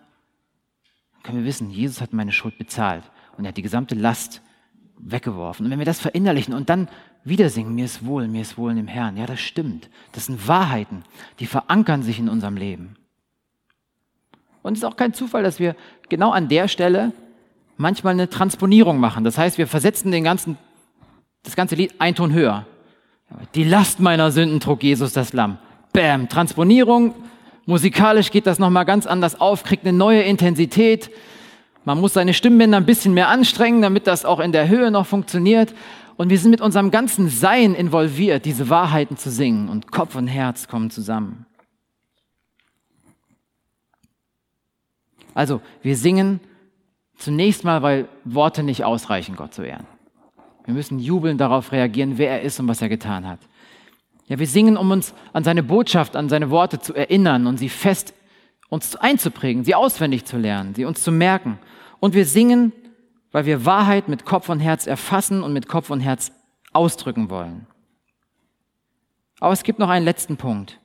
können 1.23 1.39
wir 1.39 1.47
wissen, 1.47 1.71
Jesus 1.71 2.03
hat 2.03 2.13
meine 2.13 2.33
Schuld 2.33 2.59
bezahlt 2.59 3.05
und 3.39 3.47
er 3.47 3.49
hat 3.49 3.57
die 3.57 3.63
gesamte 3.63 3.95
Last 3.95 4.43
weggeworfen. 4.99 5.67
Und 5.67 5.73
wenn 5.73 5.79
wir 5.79 5.87
das 5.87 6.01
verinnerlichen 6.01 6.55
und 6.55 6.69
dann 6.71 6.89
wieder 7.25 7.51
singen, 7.51 7.75
mir 7.75 7.85
ist 7.85 8.05
wohl, 8.05 8.29
mir 8.29 8.43
ist 8.43 8.59
wohl 8.59 8.71
in 8.71 8.77
dem 8.77 8.89
Herrn. 8.89 9.17
Ja, 9.17 9.27
das 9.27 9.41
stimmt. 9.41 9.89
Das 10.13 10.27
sind 10.27 10.47
Wahrheiten, 10.47 11.05
die 11.41 11.47
verankern 11.47 12.03
sich 12.03 12.19
in 12.19 12.29
unserem 12.29 12.57
Leben. 12.57 12.97
Und 14.63 14.75
es 14.75 14.79
ist 14.79 14.85
auch 14.85 14.97
kein 14.97 15.13
Zufall, 15.13 15.43
dass 15.43 15.59
wir 15.59 15.77
genau 16.09 16.31
an 16.31 16.49
der 16.49 16.69
Stelle 16.69 17.13
manchmal 17.77 18.15
eine 18.15 18.29
Transponierung 18.29 18.99
machen. 18.99 19.25
Das 19.25 19.37
heißt, 19.37 19.59
wir 19.59 19.67
versetzen 19.67 20.11
den 20.11 20.25
ganzen, 20.25 20.57
das 21.43 21.57
ganze 21.57 21.75
Lied 21.75 21.95
ein 21.99 22.15
Ton 22.15 22.33
höher. 22.33 22.67
Die 23.55 23.65
Last 23.65 24.01
meiner 24.01 24.31
Sünden 24.31 24.61
trug 24.61 24.83
Jesus 24.83 25.13
das 25.13 25.33
Lamm. 25.33 25.59
Bam, 25.93 26.29
Transponierung. 26.29 27.15
Musikalisch 27.67 28.31
geht 28.31 28.47
das 28.47 28.59
nochmal 28.59 28.85
ganz 28.85 29.07
anders 29.07 29.41
auf, 29.41 29.65
kriegt 29.65 29.87
eine 29.87 29.97
neue 29.97 30.23
Intensität. 30.23 31.11
Man 31.85 32.01
muss 32.01 32.15
seine 32.15 32.35
Stimmbänder 32.35 32.79
ein 32.79 32.87
bisschen 32.87 33.15
mehr 33.15 33.29
anstrengen, 33.29 33.83
damit 33.83 34.07
das 34.07 34.25
auch 34.25 34.41
in 34.41 34.53
der 34.53 34.69
Höhe 34.69 34.91
noch 34.91 35.07
funktioniert. 35.07 35.75
Und 36.17 36.31
wir 36.31 36.39
sind 36.39 36.51
mit 36.51 36.61
unserem 36.61 36.91
ganzen 36.91 37.29
Sein 37.29 37.75
involviert, 37.75 38.45
diese 38.45 38.71
Wahrheiten 38.71 39.17
zu 39.17 39.31
singen. 39.31 39.69
Und 39.69 39.91
Kopf 39.91 40.15
und 40.15 40.27
Herz 40.27 40.69
kommen 40.69 40.91
zusammen. 40.91 41.47
Also, 45.35 45.61
wir 45.83 45.97
singen 45.97 46.41
zunächst 47.17 47.65
mal, 47.65 47.83
weil 47.83 48.09
Worte 48.25 48.63
nicht 48.63 48.85
ausreichen, 48.85 49.37
Gott 49.37 49.53
zu 49.53 49.63
ehren. 49.63 49.87
Wir 50.65 50.75
müssen 50.75 50.99
jubeln 50.99 51.37
darauf 51.37 51.73
reagieren, 51.73 52.17
wer 52.17 52.31
er 52.31 52.43
ist 52.43 52.59
und 52.61 52.69
was 52.69 52.81
er 52.81 52.89
getan 52.89 53.27
hat. 53.27 53.41
Ja, 54.27 54.39
wir 54.39 54.47
singen, 54.47 54.77
um 54.77 54.91
uns 54.91 55.13
an 55.33 55.45
seine 55.45 55.63
Botschaft, 55.63 56.17
an 56.17 56.29
seine 56.29 56.51
Worte 56.51 56.79
zu 56.79 56.95
erinnern 56.95 57.47
und 57.47 57.59
sie 57.59 57.69
fest 57.69 58.15
uns 58.71 58.97
einzuprägen, 58.97 59.65
sie 59.65 59.75
auswendig 59.75 60.25
zu 60.25 60.39
lernen, 60.39 60.75
sie 60.75 60.87
uns 60.87 61.03
zu 61.03 61.13
merken. 61.13 61.59
Und 62.05 62.13
wir 62.13 62.27
singen, 62.27 62.75
weil 63.33 63.47
wir 63.47 63.65
Wahrheit 63.65 64.09
mit 64.09 64.27
Kopf 64.27 64.51
und 64.51 64.61
Herz 64.61 64.87
erfassen 64.87 65.43
und 65.43 65.55
mit 65.55 65.69
Kopf 65.69 65.89
und 65.89 66.01
Herz 66.01 66.33
ausdrücken 66.75 67.31
wollen. 67.31 67.67
Aber 69.41 69.55
es 69.55 69.63
gibt 69.63 69.79
noch 69.79 69.89
einen 69.89 70.05
letzten 70.05 70.37
Punkt. 70.37 70.83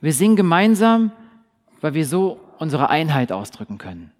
Wir 0.00 0.12
singen 0.12 0.36
gemeinsam, 0.36 1.10
weil 1.80 1.94
wir 1.94 2.06
so 2.06 2.38
unsere 2.60 2.90
Einheit 2.90 3.32
ausdrücken 3.32 3.78
können. 3.78 4.12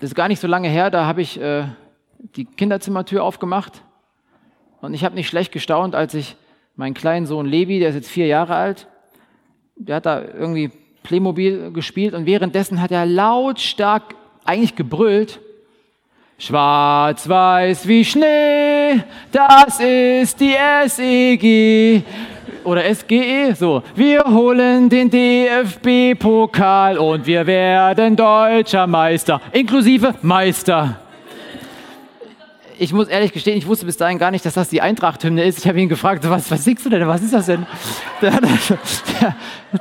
Das 0.00 0.10
ist 0.10 0.14
gar 0.14 0.28
nicht 0.28 0.40
so 0.42 0.46
lange 0.46 0.68
her, 0.68 0.90
da 0.90 1.06
habe 1.06 1.22
ich 1.22 1.40
äh, 1.40 1.64
die 2.18 2.44
Kinderzimmertür 2.44 3.24
aufgemacht 3.24 3.82
und 4.82 4.92
ich 4.92 5.06
habe 5.06 5.14
nicht 5.14 5.28
schlecht 5.28 5.52
gestaunt, 5.52 5.94
als 5.94 6.12
ich 6.12 6.36
meinen 6.74 6.92
kleinen 6.92 7.24
Sohn 7.24 7.46
Levi, 7.46 7.78
der 7.78 7.88
ist 7.88 7.94
jetzt 7.94 8.10
vier 8.10 8.26
Jahre 8.26 8.56
alt, 8.56 8.88
der 9.76 9.96
hat 9.96 10.04
da 10.04 10.22
irgendwie 10.22 10.70
Playmobil 11.06 11.70
gespielt 11.72 12.14
und 12.14 12.26
währenddessen 12.26 12.82
hat 12.82 12.90
er 12.90 13.06
lautstark 13.06 14.16
eigentlich 14.44 14.74
gebrüllt, 14.74 15.40
Schwarz-Weiß 16.38 17.86
wie 17.86 18.04
Schnee, 18.04 19.02
das 19.30 19.80
ist 19.80 20.40
die 20.40 20.54
SEG 20.86 22.02
oder 22.64 22.82
SGE, 22.92 23.54
so. 23.54 23.82
Wir 23.94 24.24
holen 24.24 24.88
den 24.88 25.08
DFB-Pokal 25.08 26.98
und 26.98 27.24
wir 27.24 27.46
werden 27.46 28.16
deutscher 28.16 28.86
Meister, 28.88 29.40
inklusive 29.52 30.14
Meister. 30.22 31.05
Ich 32.78 32.92
muss 32.92 33.08
ehrlich 33.08 33.32
gestehen, 33.32 33.56
ich 33.56 33.66
wusste 33.66 33.86
bis 33.86 33.96
dahin 33.96 34.18
gar 34.18 34.30
nicht, 34.30 34.44
dass 34.44 34.54
das 34.54 34.68
die 34.68 34.82
Eintracht-Hymne 34.82 35.44
ist. 35.44 35.58
Ich 35.58 35.66
habe 35.66 35.80
ihn 35.80 35.88
gefragt, 35.88 36.28
was, 36.28 36.50
was 36.50 36.64
singst 36.64 36.84
du 36.84 36.90
denn? 36.90 37.06
Was 37.06 37.22
ist 37.22 37.32
das 37.32 37.46
denn? 37.46 37.66
Der 38.20 38.34
hat, 38.34 38.42
der, 38.42 39.36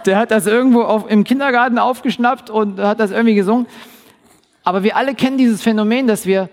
der 0.05 0.17
hat 0.17 0.31
das 0.31 0.47
irgendwo 0.47 0.81
auf, 0.83 1.09
im 1.09 1.25
Kindergarten 1.25 1.77
aufgeschnappt 1.77 2.49
und 2.49 2.79
hat 2.79 3.01
das 3.01 3.11
irgendwie 3.11 3.35
gesungen. 3.35 3.67
Aber 4.63 4.83
wir 4.83 4.95
alle 4.95 5.13
kennen 5.13 5.37
dieses 5.37 5.61
Phänomen, 5.61 6.07
dass 6.07 6.25
wir 6.25 6.49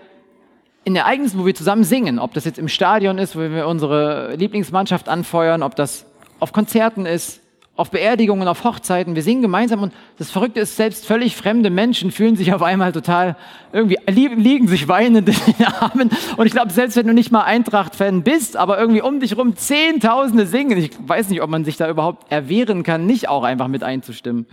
in 0.83 0.95
Ereignissen, 0.95 1.39
wo 1.39 1.45
wir 1.45 1.55
zusammen 1.55 1.85
singen, 1.85 2.19
ob 2.19 2.33
das 2.33 2.43
jetzt 2.43 2.59
im 2.59 2.67
Stadion 2.67 3.17
ist, 3.17 3.37
wo 3.37 3.39
wir 3.39 3.67
unsere 3.67 4.35
Lieblingsmannschaft 4.35 5.07
anfeuern, 5.07 5.63
ob 5.63 5.77
das 5.77 6.05
auf 6.39 6.51
Konzerten 6.51 7.05
ist, 7.05 7.39
auf 7.75 7.89
Beerdigungen, 7.89 8.47
auf 8.47 8.63
Hochzeiten. 8.63 9.15
Wir 9.15 9.23
singen 9.23 9.41
gemeinsam 9.41 9.81
und 9.81 9.93
das 10.19 10.29
Verrückte 10.29 10.59
ist, 10.59 10.75
selbst 10.75 11.07
völlig 11.07 11.35
fremde 11.35 11.71
Menschen 11.71 12.11
fühlen 12.11 12.35
sich 12.35 12.53
auf 12.53 12.61
einmal 12.61 12.91
total 12.91 13.35
irgendwie, 13.71 13.97
liegen 14.05 14.67
sich 14.67 14.87
weinend 14.87 15.27
in 15.27 15.35
den 15.57 15.65
Armen. 15.65 16.11
Und 16.37 16.45
ich 16.45 16.51
glaube, 16.51 16.71
selbst 16.71 16.95
wenn 16.97 17.07
du 17.07 17.13
nicht 17.13 17.31
mal 17.31 17.41
Eintracht-Fan 17.41 18.21
bist, 18.21 18.57
aber 18.57 18.79
irgendwie 18.79 19.01
um 19.01 19.19
dich 19.19 19.35
rum 19.35 19.55
Zehntausende 19.55 20.45
singen, 20.45 20.77
ich 20.77 20.91
weiß 20.99 21.29
nicht, 21.29 21.41
ob 21.41 21.49
man 21.49 21.65
sich 21.65 21.75
da 21.77 21.89
überhaupt 21.89 22.31
erwehren 22.31 22.83
kann, 22.83 23.07
nicht 23.07 23.27
auch 23.27 23.43
einfach 23.43 23.67
mit 23.67 23.83
einzustimmen. 23.83 24.45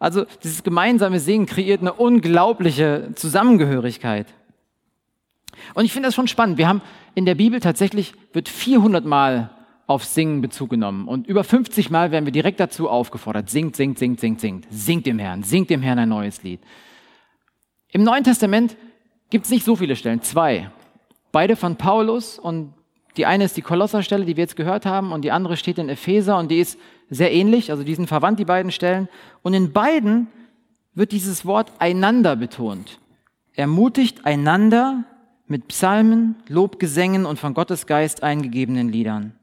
Also 0.00 0.24
dieses 0.42 0.64
gemeinsame 0.64 1.20
Singen 1.20 1.46
kreiert 1.46 1.80
eine 1.80 1.92
unglaubliche 1.92 3.10
Zusammengehörigkeit. 3.14 4.26
Und 5.74 5.84
ich 5.84 5.92
finde 5.92 6.08
das 6.08 6.16
schon 6.16 6.26
spannend. 6.26 6.58
Wir 6.58 6.66
haben 6.66 6.82
in 7.14 7.24
der 7.24 7.36
Bibel 7.36 7.60
tatsächlich, 7.60 8.14
wird 8.32 8.48
400 8.48 9.04
Mal 9.04 9.50
auf 9.92 10.04
Singen 10.06 10.40
Bezug 10.40 10.70
genommen. 10.70 11.06
Und 11.06 11.26
über 11.26 11.44
50 11.44 11.90
Mal 11.90 12.10
werden 12.10 12.24
wir 12.24 12.32
direkt 12.32 12.60
dazu 12.60 12.88
aufgefordert, 12.88 13.50
singt, 13.50 13.76
singt, 13.76 13.98
singt, 13.98 14.20
singt, 14.20 14.40
singt. 14.40 14.66
Singt 14.70 15.04
dem 15.04 15.18
Herrn, 15.18 15.42
singt 15.42 15.68
dem 15.68 15.82
Herrn 15.82 15.98
ein 15.98 16.08
neues 16.08 16.42
Lied. 16.42 16.60
Im 17.90 18.02
Neuen 18.02 18.24
Testament 18.24 18.76
gibt 19.28 19.44
es 19.44 19.50
nicht 19.50 19.66
so 19.66 19.76
viele 19.76 19.94
Stellen, 19.94 20.22
zwei. 20.22 20.70
Beide 21.30 21.56
von 21.56 21.76
Paulus 21.76 22.38
und 22.38 22.72
die 23.18 23.26
eine 23.26 23.44
ist 23.44 23.58
die 23.58 23.62
Kolosserstelle, 23.62 24.24
die 24.24 24.38
wir 24.38 24.44
jetzt 24.44 24.56
gehört 24.56 24.86
haben, 24.86 25.12
und 25.12 25.22
die 25.22 25.30
andere 25.30 25.58
steht 25.58 25.76
in 25.76 25.90
Epheser 25.90 26.38
und 26.38 26.50
die 26.50 26.60
ist 26.60 26.78
sehr 27.10 27.30
ähnlich, 27.30 27.70
also 27.70 27.84
die 27.84 27.94
sind 27.94 28.06
verwandt, 28.06 28.38
die 28.38 28.46
beiden 28.46 28.72
Stellen. 28.72 29.10
Und 29.42 29.52
in 29.52 29.74
beiden 29.74 30.28
wird 30.94 31.12
dieses 31.12 31.44
Wort 31.44 31.70
einander 31.78 32.34
betont. 32.36 32.98
Ermutigt 33.52 34.24
einander 34.24 35.04
mit 35.46 35.68
Psalmen, 35.68 36.36
Lobgesängen 36.48 37.26
und 37.26 37.38
von 37.38 37.52
Gottes 37.52 37.86
Geist 37.86 38.22
eingegebenen 38.22 38.88
Liedern 38.88 39.34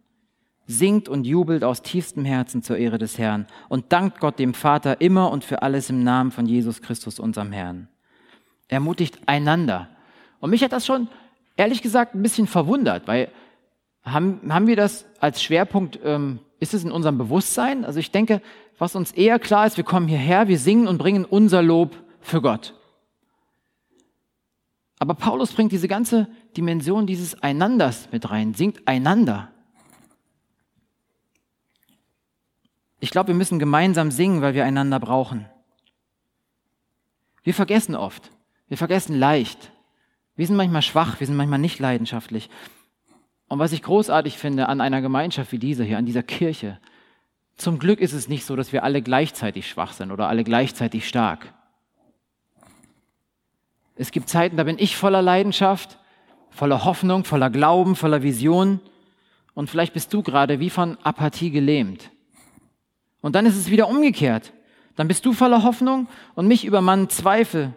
singt 0.70 1.10
und 1.10 1.26
jubelt 1.26 1.64
aus 1.64 1.82
tiefstem 1.82 2.26
Herzen 2.26 2.62
zur 2.62 2.78
Ehre 2.78 3.00
des 3.00 3.18
Herrn 3.18 3.48
und 3.70 3.92
dankt 3.92 4.20
Gott 4.20 4.38
dem 4.38 4.54
Vater 4.54 5.02
immer 5.02 5.32
und 5.32 5.44
für 5.44 5.64
alles 5.64 5.90
im 5.90 6.04
Namen 6.04 6.30
von 6.30 6.46
Jesus 6.46 6.84
Christus, 6.84 7.20
unserem 7.20 7.52
Herrn. 7.52 7.88
Ermutigt 8.68 9.18
einander. 9.26 9.90
Und 10.40 10.52
mich 10.52 10.64
hat 10.64 10.72
das 10.72 10.86
schon, 10.86 11.08
ehrlich 11.58 11.82
gesagt, 11.82 12.14
ein 12.14 12.22
bisschen 12.22 12.46
verwundert, 12.46 13.08
weil 13.08 13.30
haben, 14.04 14.42
haben 14.48 14.68
wir 14.68 14.76
das 14.76 15.08
als 15.20 15.42
Schwerpunkt, 15.42 16.00
ähm, 16.04 16.40
ist 16.60 16.76
es 16.76 16.84
in 16.84 16.92
unserem 16.92 17.18
Bewusstsein? 17.18 17.84
Also 17.84 18.00
ich 18.00 18.12
denke, 18.12 18.40
was 18.78 18.96
uns 18.96 19.12
eher 19.12 19.40
klar 19.40 19.66
ist, 19.66 19.76
wir 19.76 19.84
kommen 19.84 20.08
hierher, 20.08 20.48
wir 20.48 20.60
singen 20.60 20.88
und 20.88 21.00
bringen 21.00 21.26
unser 21.26 21.64
Lob 21.64 21.96
für 22.22 22.44
Gott. 22.44 22.76
Aber 25.00 25.16
Paulus 25.16 25.52
bringt 25.52 25.72
diese 25.72 25.88
ganze 25.88 26.28
Dimension 26.56 27.08
dieses 27.08 27.42
Einanders 27.42 28.10
mit 28.12 28.30
rein, 28.30 28.54
singt 28.54 28.88
einander. 28.88 29.52
Ich 33.00 33.12
glaube, 33.12 33.30
wir 33.30 33.36
müssen 33.36 33.60
gemeinsam 33.60 34.12
singen, 34.12 34.42
weil 34.42 34.54
wir 34.54 34.66
einander 34.66 35.00
brauchen. 35.00 35.46
Wir 37.44 37.54
vergessen 37.54 37.96
oft. 37.96 38.32
Wir 38.68 38.78
vergessen 38.78 39.18
leicht. 39.18 39.72
Wir 40.36 40.48
sind 40.48 40.56
manchmal 40.56 40.82
schwach, 40.82 41.20
wir 41.20 41.28
sind 41.28 41.36
manchmal 41.36 41.60
nicht 41.60 41.80
leidenschaftlich. 41.80 42.50
Und 43.48 43.60
was 43.60 43.72
ich 43.72 43.82
großartig 43.82 44.38
finde 44.38 44.70
an 44.70 44.80
einer 44.80 45.02
Gemeinschaft 45.02 45.52
wie 45.52 45.60
dieser 45.60 45.84
hier, 45.84 45.98
an 45.98 46.06
dieser 46.06 46.24
Kirche, 46.24 46.80
zum 47.58 47.78
Glück 47.80 48.00
ist 48.00 48.14
es 48.14 48.30
nicht 48.30 48.46
so, 48.46 48.56
dass 48.56 48.72
wir 48.72 48.84
alle 48.84 49.02
gleichzeitig 49.02 49.68
schwach 49.68 49.92
sind 49.92 50.12
oder 50.12 50.30
alle 50.30 50.46
gleichzeitig 50.46 51.08
stark. 51.08 51.54
Es 53.96 54.12
gibt 54.12 54.30
Zeiten, 54.30 54.56
da 54.56 54.64
bin 54.64 54.80
ich 54.80 54.96
voller 54.96 55.22
Leidenschaft, 55.22 55.98
voller 56.52 56.86
Hoffnung, 56.86 57.26
voller 57.26 57.50
Glauben, 57.50 57.98
voller 57.98 58.24
Vision. 58.24 58.80
Und 59.56 59.70
vielleicht 59.70 59.94
bist 59.94 60.14
du 60.14 60.24
gerade 60.24 60.62
wie 60.62 60.70
von 60.70 60.98
Apathie 61.04 61.52
gelähmt. 61.52 62.12
Und 63.22 63.36
dann 63.36 63.46
ist 63.46 63.56
es 63.56 63.70
wieder 63.70 63.88
umgekehrt. 63.88 64.54
Dann 64.96 65.08
bist 65.08 65.26
du 65.26 65.34
voller 65.34 65.64
Hoffnung 65.64 66.08
und 66.36 66.48
mich 66.48 66.66
übermannen 66.66 67.10
Zweifel. 67.10 67.74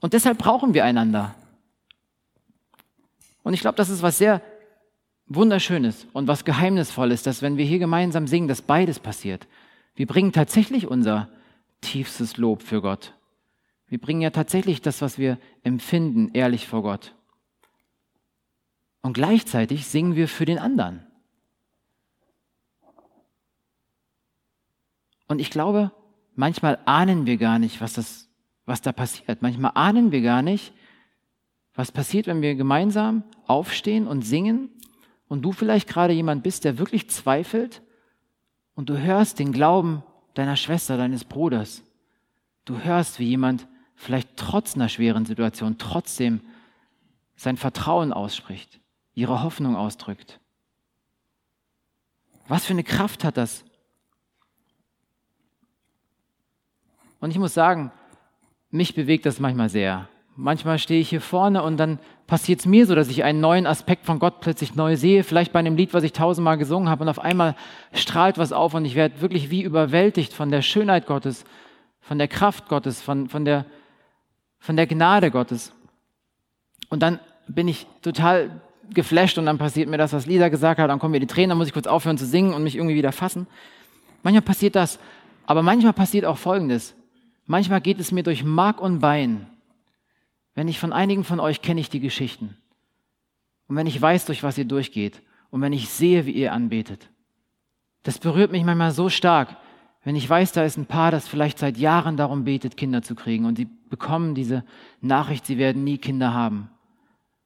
Und 0.00 0.12
deshalb 0.12 0.38
brauchen 0.38 0.74
wir 0.74 0.84
einander. 0.84 1.34
Und 3.42 3.54
ich 3.54 3.60
glaube, 3.60 3.76
das 3.76 3.88
ist 3.88 4.02
was 4.02 4.18
sehr 4.18 4.42
Wunderschönes 5.26 6.06
und 6.12 6.28
was 6.28 6.44
Geheimnisvolles, 6.44 7.22
dass 7.22 7.42
wenn 7.42 7.56
wir 7.56 7.64
hier 7.64 7.78
gemeinsam 7.78 8.26
singen, 8.26 8.48
dass 8.48 8.62
beides 8.62 8.98
passiert. 8.98 9.46
Wir 9.94 10.06
bringen 10.06 10.32
tatsächlich 10.32 10.86
unser 10.86 11.28
tiefstes 11.80 12.36
Lob 12.36 12.62
für 12.62 12.82
Gott. 12.82 13.14
Wir 13.88 14.00
bringen 14.00 14.22
ja 14.22 14.30
tatsächlich 14.30 14.80
das, 14.80 15.02
was 15.02 15.18
wir 15.18 15.38
empfinden, 15.62 16.30
ehrlich 16.32 16.66
vor 16.66 16.82
Gott. 16.82 17.14
Und 19.02 19.14
gleichzeitig 19.14 19.86
singen 19.86 20.16
wir 20.16 20.28
für 20.28 20.44
den 20.44 20.58
anderen. 20.58 21.04
Und 25.32 25.38
ich 25.38 25.48
glaube, 25.48 25.92
manchmal 26.34 26.78
ahnen 26.84 27.24
wir 27.24 27.38
gar 27.38 27.58
nicht, 27.58 27.80
was, 27.80 27.94
das, 27.94 28.28
was 28.66 28.82
da 28.82 28.92
passiert. 28.92 29.40
Manchmal 29.40 29.70
ahnen 29.74 30.12
wir 30.12 30.20
gar 30.20 30.42
nicht, 30.42 30.74
was 31.74 31.90
passiert, 31.90 32.26
wenn 32.26 32.42
wir 32.42 32.54
gemeinsam 32.54 33.24
aufstehen 33.46 34.06
und 34.06 34.20
singen 34.26 34.68
und 35.28 35.40
du 35.40 35.52
vielleicht 35.52 35.88
gerade 35.88 36.12
jemand 36.12 36.42
bist, 36.42 36.66
der 36.66 36.76
wirklich 36.76 37.08
zweifelt 37.08 37.80
und 38.74 38.90
du 38.90 38.98
hörst 38.98 39.38
den 39.38 39.52
Glauben 39.52 40.02
deiner 40.34 40.56
Schwester, 40.56 40.98
deines 40.98 41.24
Bruders. 41.24 41.82
Du 42.66 42.80
hörst, 42.80 43.18
wie 43.18 43.24
jemand 43.24 43.66
vielleicht 43.94 44.36
trotz 44.36 44.74
einer 44.74 44.90
schweren 44.90 45.24
Situation 45.24 45.78
trotzdem 45.78 46.42
sein 47.36 47.56
Vertrauen 47.56 48.12
ausspricht, 48.12 48.82
ihre 49.14 49.42
Hoffnung 49.42 49.76
ausdrückt. 49.76 50.40
Was 52.48 52.66
für 52.66 52.74
eine 52.74 52.84
Kraft 52.84 53.24
hat 53.24 53.38
das, 53.38 53.64
Und 57.22 57.30
ich 57.30 57.38
muss 57.38 57.54
sagen, 57.54 57.92
mich 58.72 58.96
bewegt 58.96 59.26
das 59.26 59.38
manchmal 59.38 59.68
sehr. 59.68 60.08
Manchmal 60.34 60.80
stehe 60.80 61.00
ich 61.00 61.08
hier 61.08 61.20
vorne 61.20 61.62
und 61.62 61.76
dann 61.76 62.00
passiert 62.26 62.58
es 62.58 62.66
mir 62.66 62.84
so, 62.84 62.96
dass 62.96 63.08
ich 63.08 63.22
einen 63.22 63.40
neuen 63.40 63.64
Aspekt 63.64 64.06
von 64.06 64.18
Gott 64.18 64.40
plötzlich 64.40 64.74
neu 64.74 64.96
sehe, 64.96 65.22
vielleicht 65.22 65.52
bei 65.52 65.60
einem 65.60 65.76
Lied, 65.76 65.94
was 65.94 66.02
ich 66.02 66.12
tausendmal 66.12 66.58
gesungen 66.58 66.88
habe 66.88 67.04
und 67.04 67.08
auf 67.08 67.20
einmal 67.20 67.54
strahlt 67.92 68.38
was 68.38 68.52
auf 68.52 68.74
und 68.74 68.84
ich 68.84 68.96
werde 68.96 69.20
wirklich 69.20 69.50
wie 69.50 69.62
überwältigt 69.62 70.32
von 70.32 70.50
der 70.50 70.62
Schönheit 70.62 71.06
Gottes, 71.06 71.44
von 72.00 72.18
der 72.18 72.26
Kraft 72.26 72.68
Gottes, 72.68 73.00
von, 73.00 73.28
von, 73.28 73.44
der, 73.44 73.66
von 74.58 74.74
der 74.76 74.88
Gnade 74.88 75.30
Gottes. 75.30 75.72
Und 76.88 77.04
dann 77.04 77.20
bin 77.46 77.68
ich 77.68 77.86
total 78.02 78.62
geflasht 78.92 79.38
und 79.38 79.46
dann 79.46 79.58
passiert 79.58 79.88
mir 79.88 79.98
das, 79.98 80.12
was 80.12 80.26
Lisa 80.26 80.48
gesagt 80.48 80.80
hat, 80.80 80.90
dann 80.90 80.98
kommen 80.98 81.12
mir 81.12 81.20
die 81.20 81.28
Tränen, 81.28 81.50
dann 81.50 81.58
muss 81.58 81.68
ich 81.68 81.72
kurz 81.72 81.86
aufhören 81.86 82.18
zu 82.18 82.26
singen 82.26 82.52
und 82.52 82.64
mich 82.64 82.74
irgendwie 82.74 82.96
wieder 82.96 83.12
fassen. 83.12 83.46
Manchmal 84.24 84.42
passiert 84.42 84.74
das, 84.74 84.98
aber 85.46 85.62
manchmal 85.62 85.92
passiert 85.92 86.24
auch 86.24 86.36
Folgendes. 86.36 86.96
Manchmal 87.46 87.80
geht 87.80 88.00
es 88.00 88.12
mir 88.12 88.22
durch 88.22 88.44
Mark 88.44 88.80
und 88.80 89.00
Bein. 89.00 89.46
Wenn 90.54 90.68
ich 90.68 90.78
von 90.78 90.92
einigen 90.92 91.24
von 91.24 91.40
euch 91.40 91.62
kenne 91.62 91.80
ich 91.80 91.90
die 91.90 92.00
Geschichten. 92.00 92.56
Und 93.68 93.76
wenn 93.76 93.86
ich 93.86 94.00
weiß, 94.00 94.26
durch 94.26 94.42
was 94.42 94.58
ihr 94.58 94.64
durchgeht. 94.64 95.22
Und 95.50 95.60
wenn 95.60 95.72
ich 95.72 95.88
sehe, 95.88 96.26
wie 96.26 96.32
ihr 96.32 96.52
anbetet. 96.52 97.08
Das 98.02 98.18
berührt 98.18 98.52
mich 98.52 98.64
manchmal 98.64 98.92
so 98.92 99.08
stark, 99.08 99.56
wenn 100.04 100.16
ich 100.16 100.28
weiß, 100.28 100.52
da 100.52 100.64
ist 100.64 100.76
ein 100.76 100.86
Paar, 100.86 101.10
das 101.10 101.28
vielleicht 101.28 101.58
seit 101.58 101.76
Jahren 101.76 102.16
darum 102.16 102.44
betet, 102.44 102.76
Kinder 102.76 103.02
zu 103.02 103.14
kriegen. 103.14 103.44
Und 103.44 103.56
sie 103.56 103.68
bekommen 103.88 104.34
diese 104.34 104.64
Nachricht, 105.00 105.46
sie 105.46 105.58
werden 105.58 105.84
nie 105.84 105.98
Kinder 105.98 106.34
haben. 106.34 106.70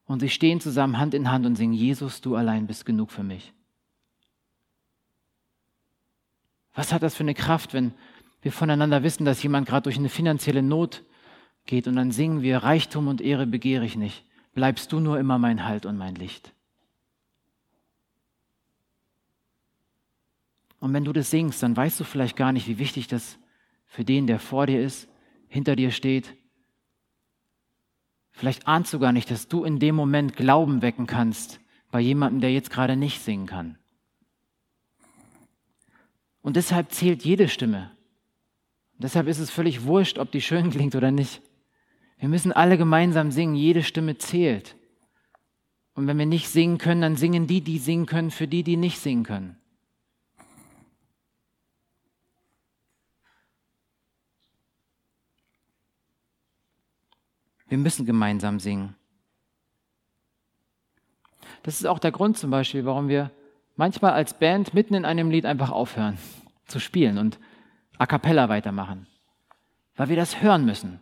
Und 0.05 0.21
sie 0.21 0.29
stehen 0.29 0.59
zusammen 0.59 0.97
Hand 0.97 1.13
in 1.13 1.29
Hand 1.29 1.45
und 1.45 1.55
singen, 1.55 1.73
Jesus, 1.73 2.21
du 2.21 2.35
allein 2.35 2.65
bist 2.65 2.85
genug 2.85 3.11
für 3.11 3.23
mich. 3.23 3.53
Was 6.73 6.93
hat 6.93 7.03
das 7.03 7.15
für 7.15 7.23
eine 7.23 7.33
Kraft, 7.33 7.73
wenn 7.73 7.93
wir 8.47 8.53
voneinander 8.53 9.03
wissen, 9.03 9.25
dass 9.25 9.43
jemand 9.43 9.67
gerade 9.67 9.83
durch 9.83 9.97
eine 9.97 10.07
finanzielle 10.07 10.63
Not 10.63 11.03
geht 11.65 11.85
und 11.85 11.97
dann 11.97 12.11
singen 12.11 12.43
wir, 12.43 12.59
Reichtum 12.59 13.09
und 13.09 13.19
Ehre 13.19 13.45
begehre 13.45 13.83
ich 13.83 13.97
nicht, 13.97 14.23
bleibst 14.53 14.93
du 14.93 15.01
nur 15.01 15.19
immer 15.19 15.37
mein 15.37 15.65
Halt 15.65 15.85
und 15.85 15.97
mein 15.97 16.15
Licht. 16.15 16.53
Und 20.79 20.93
wenn 20.93 21.03
du 21.03 21.11
das 21.11 21.29
singst, 21.29 21.61
dann 21.61 21.75
weißt 21.75 21.99
du 21.99 22.05
vielleicht 22.05 22.37
gar 22.37 22.53
nicht, 22.53 22.69
wie 22.69 22.77
wichtig 22.77 23.07
das 23.07 23.37
für 23.85 24.05
den, 24.05 24.27
der 24.27 24.39
vor 24.39 24.65
dir 24.65 24.81
ist, 24.81 25.09
hinter 25.49 25.75
dir 25.75 25.91
steht. 25.91 26.33
Vielleicht 28.31 28.65
ahnst 28.65 28.93
du 28.93 28.99
gar 28.99 29.11
nicht, 29.11 29.29
dass 29.29 29.49
du 29.49 29.65
in 29.65 29.79
dem 29.79 29.95
Moment 29.95 30.37
Glauben 30.37 30.81
wecken 30.81 31.05
kannst 31.05 31.59
bei 31.91 31.99
jemandem, 31.99 32.39
der 32.39 32.53
jetzt 32.53 32.69
gerade 32.69 32.95
nicht 32.95 33.21
singen 33.21 33.45
kann. 33.45 33.77
Und 36.41 36.55
deshalb 36.55 36.93
zählt 36.93 37.25
jede 37.25 37.49
Stimme. 37.49 37.91
Und 38.97 39.03
deshalb 39.03 39.27
ist 39.27 39.37
es 39.37 39.51
völlig 39.51 39.83
wurscht, 39.83 40.17
ob 40.17 40.31
die 40.31 40.41
schön 40.41 40.71
klingt 40.71 40.95
oder 40.95 41.11
nicht. 41.11 41.43
Wir 42.17 42.29
müssen 42.29 42.51
alle 42.51 42.79
gemeinsam 42.79 43.29
singen, 43.29 43.53
jede 43.53 43.83
Stimme 43.83 44.17
zählt. 44.17 44.75
Und 45.93 46.07
wenn 46.07 46.17
wir 46.17 46.25
nicht 46.25 46.49
singen 46.49 46.79
können, 46.79 47.01
dann 47.01 47.15
singen 47.15 47.45
die, 47.45 47.61
die 47.61 47.77
singen 47.77 48.07
können, 48.07 48.31
für 48.31 48.47
die, 48.47 48.63
die 48.63 48.75
nicht 48.75 48.99
singen 48.99 49.23
können. 49.23 49.55
Wir 57.67 57.77
müssen 57.77 58.05
gemeinsam 58.07 58.59
singen. 58.59 58.95
Das 61.61 61.79
ist 61.79 61.85
auch 61.85 61.99
der 61.99 62.11
Grund 62.11 62.37
zum 62.37 62.49
Beispiel, 62.49 62.85
warum 62.85 63.09
wir 63.09 63.29
manchmal 63.75 64.13
als 64.13 64.39
Band 64.39 64.73
mitten 64.73 64.95
in 64.95 65.05
einem 65.05 65.29
Lied 65.29 65.45
einfach 65.45 65.69
aufhören 65.69 66.17
zu 66.65 66.79
spielen 66.79 67.19
und 67.19 67.39
a 67.97 68.05
cappella 68.05 68.49
weitermachen. 68.49 69.07
Weil 69.95 70.09
wir 70.09 70.15
das 70.15 70.41
hören 70.41 70.65
müssen. 70.65 70.99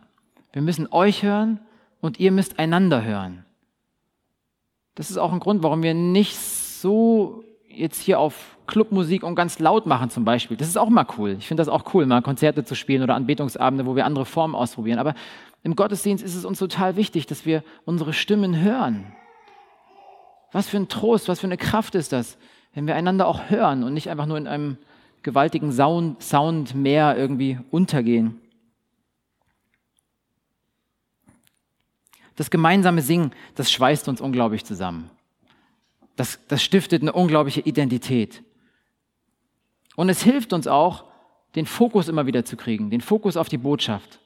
Wir 0.52 0.62
müssen 0.62 0.90
euch 0.90 1.22
hören 1.22 1.60
und 2.00 2.18
ihr 2.18 2.32
müsst 2.32 2.58
einander 2.58 3.04
hören. 3.04 3.44
Das 4.94 5.10
ist 5.10 5.18
auch 5.18 5.32
ein 5.32 5.40
Grund, 5.40 5.62
warum 5.62 5.82
wir 5.82 5.94
nicht 5.94 6.36
so 6.36 7.44
jetzt 7.68 8.00
hier 8.00 8.18
auf 8.18 8.56
Clubmusik 8.66 9.22
und 9.22 9.34
ganz 9.34 9.58
laut 9.58 9.86
machen 9.86 10.10
zum 10.10 10.24
Beispiel. 10.24 10.56
Das 10.56 10.68
ist 10.68 10.78
auch 10.78 10.88
mal 10.88 11.06
cool. 11.18 11.36
Ich 11.38 11.46
finde 11.46 11.60
das 11.60 11.68
auch 11.68 11.94
cool, 11.94 12.06
mal 12.06 12.22
Konzerte 12.22 12.64
zu 12.64 12.74
spielen 12.74 13.02
oder 13.02 13.14
Anbetungsabende, 13.14 13.86
wo 13.86 13.94
wir 13.94 14.06
andere 14.06 14.24
Formen 14.24 14.54
ausprobieren. 14.54 14.98
Aber 14.98 15.14
im 15.62 15.76
Gottesdienst 15.76 16.24
ist 16.24 16.34
es 16.34 16.44
uns 16.44 16.58
total 16.58 16.96
wichtig, 16.96 17.26
dass 17.26 17.44
wir 17.44 17.62
unsere 17.84 18.12
Stimmen 18.12 18.60
hören. 18.60 19.12
Was 20.52 20.68
für 20.68 20.78
ein 20.78 20.88
Trost, 20.88 21.28
was 21.28 21.40
für 21.40 21.46
eine 21.46 21.58
Kraft 21.58 21.94
ist 21.94 22.12
das, 22.12 22.38
wenn 22.72 22.86
wir 22.86 22.94
einander 22.94 23.26
auch 23.26 23.50
hören 23.50 23.84
und 23.84 23.92
nicht 23.92 24.08
einfach 24.10 24.26
nur 24.26 24.38
in 24.38 24.46
einem 24.46 24.78
gewaltigen 25.26 25.72
Sound, 25.72 26.22
Soundmeer 26.22 27.18
irgendwie 27.18 27.58
untergehen. 27.72 28.40
Das 32.36 32.48
gemeinsame 32.48 33.02
Singen, 33.02 33.32
das 33.56 33.72
schweißt 33.72 34.08
uns 34.08 34.20
unglaublich 34.20 34.64
zusammen. 34.64 35.10
Das, 36.14 36.38
das 36.46 36.62
stiftet 36.62 37.02
eine 37.02 37.12
unglaubliche 37.12 37.60
Identität. 37.60 38.44
Und 39.96 40.10
es 40.10 40.22
hilft 40.22 40.52
uns 40.52 40.68
auch, 40.68 41.04
den 41.56 41.66
Fokus 41.66 42.06
immer 42.06 42.26
wieder 42.26 42.44
zu 42.44 42.56
kriegen, 42.56 42.90
den 42.90 43.00
Fokus 43.00 43.36
auf 43.36 43.48
die 43.48 43.58
Botschaft. 43.58 44.20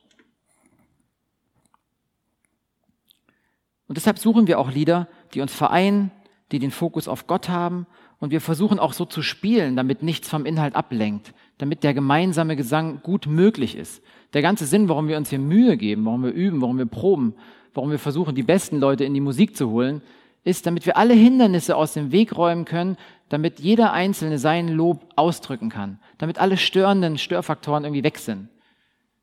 Und 3.88 3.96
deshalb 3.96 4.18
suchen 4.18 4.46
wir 4.46 4.58
auch 4.58 4.70
Lieder, 4.70 5.08
die 5.32 5.40
uns 5.40 5.54
vereinen, 5.54 6.10
die 6.52 6.58
den 6.58 6.70
Fokus 6.70 7.08
auf 7.08 7.26
Gott 7.26 7.48
haben. 7.48 7.86
Und 8.20 8.30
wir 8.30 8.42
versuchen 8.42 8.78
auch 8.78 8.92
so 8.92 9.06
zu 9.06 9.22
spielen, 9.22 9.76
damit 9.76 10.02
nichts 10.02 10.28
vom 10.28 10.44
Inhalt 10.44 10.76
ablenkt, 10.76 11.32
damit 11.56 11.82
der 11.82 11.94
gemeinsame 11.94 12.54
Gesang 12.54 13.00
gut 13.02 13.26
möglich 13.26 13.74
ist. 13.74 14.02
Der 14.34 14.42
ganze 14.42 14.66
Sinn, 14.66 14.88
warum 14.90 15.08
wir 15.08 15.16
uns 15.16 15.30
hier 15.30 15.38
Mühe 15.38 15.78
geben, 15.78 16.04
warum 16.04 16.22
wir 16.22 16.32
üben, 16.32 16.60
warum 16.60 16.76
wir 16.76 16.86
proben, 16.86 17.34
warum 17.72 17.90
wir 17.90 17.98
versuchen, 17.98 18.34
die 18.34 18.42
besten 18.42 18.78
Leute 18.78 19.04
in 19.04 19.14
die 19.14 19.22
Musik 19.22 19.56
zu 19.56 19.70
holen, 19.70 20.02
ist, 20.44 20.66
damit 20.66 20.84
wir 20.84 20.98
alle 20.98 21.14
Hindernisse 21.14 21.76
aus 21.76 21.94
dem 21.94 22.12
Weg 22.12 22.36
räumen 22.36 22.66
können, 22.66 22.96
damit 23.30 23.58
jeder 23.58 23.92
Einzelne 23.92 24.38
sein 24.38 24.68
Lob 24.68 25.06
ausdrücken 25.16 25.70
kann, 25.70 25.98
damit 26.18 26.38
alle 26.38 26.58
störenden 26.58 27.16
Störfaktoren 27.16 27.84
irgendwie 27.84 28.04
weg 28.04 28.18
sind. 28.18 28.48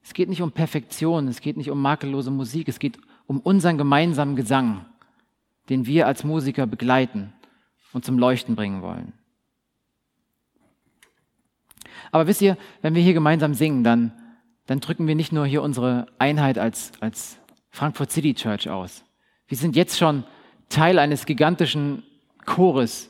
Es 0.03 0.13
geht 0.13 0.29
nicht 0.29 0.41
um 0.41 0.51
Perfektion, 0.51 1.27
es 1.27 1.41
geht 1.41 1.57
nicht 1.57 1.69
um 1.69 1.81
makellose 1.81 2.31
Musik, 2.31 2.67
es 2.67 2.79
geht 2.79 2.97
um 3.27 3.41
unseren 3.41 3.77
gemeinsamen 3.77 4.35
Gesang, 4.35 4.85
den 5.69 5.85
wir 5.85 6.07
als 6.07 6.23
Musiker 6.23 6.65
begleiten 6.65 7.33
und 7.97 8.05
zum 8.05 8.19
Leuchten 8.19 8.55
bringen 8.55 8.83
wollen. 8.83 9.11
Aber 12.11 12.27
wisst 12.27 12.43
ihr, 12.43 12.55
wenn 12.83 12.93
wir 12.93 13.01
hier 13.01 13.15
gemeinsam 13.15 13.55
singen, 13.55 13.83
dann, 13.83 14.13
dann 14.67 14.79
drücken 14.79 15.07
wir 15.07 15.15
nicht 15.15 15.31
nur 15.31 15.47
hier 15.47 15.63
unsere 15.63 16.05
Einheit 16.19 16.59
als, 16.59 16.91
als 16.99 17.39
Frankfurt 17.71 18.11
City 18.11 18.35
Church 18.35 18.69
aus. 18.69 19.03
Wir 19.47 19.57
sind 19.57 19.75
jetzt 19.75 19.97
schon 19.97 20.23
Teil 20.69 20.99
eines 20.99 21.25
gigantischen 21.25 22.03
Chores, 22.45 23.09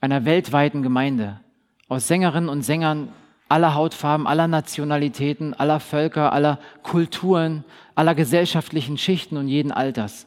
einer 0.00 0.24
weltweiten 0.24 0.82
Gemeinde 0.82 1.40
aus 1.88 2.08
Sängerinnen 2.08 2.48
und 2.48 2.62
Sängern 2.62 3.12
aller 3.50 3.74
Hautfarben, 3.74 4.26
aller 4.26 4.48
Nationalitäten, 4.48 5.52
aller 5.52 5.80
Völker, 5.80 6.32
aller 6.32 6.58
Kulturen, 6.82 7.62
aller 7.94 8.14
gesellschaftlichen 8.14 8.96
Schichten 8.96 9.36
und 9.36 9.48
jeden 9.48 9.70
Alters. 9.70 10.26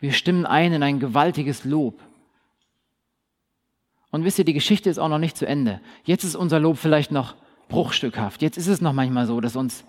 Wir 0.00 0.12
stimmen 0.12 0.46
ein 0.46 0.72
in 0.72 0.82
ein 0.82 0.98
gewaltiges 0.98 1.64
Lob. 1.64 2.00
Und 4.12 4.24
wisst 4.24 4.38
ihr, 4.38 4.44
die 4.44 4.52
Geschichte 4.52 4.90
ist 4.90 4.98
auch 4.98 5.08
noch 5.08 5.18
nicht 5.18 5.36
zu 5.36 5.46
Ende. 5.46 5.80
Jetzt 6.04 6.22
ist 6.22 6.36
unser 6.36 6.60
Lob 6.60 6.76
vielleicht 6.76 7.10
noch 7.10 7.34
bruchstückhaft. 7.68 8.42
Jetzt 8.42 8.58
ist 8.58 8.68
es 8.68 8.82
noch 8.82 8.92
manchmal 8.92 9.26
so, 9.26 9.40
dass 9.40 9.56
uns 9.56 9.84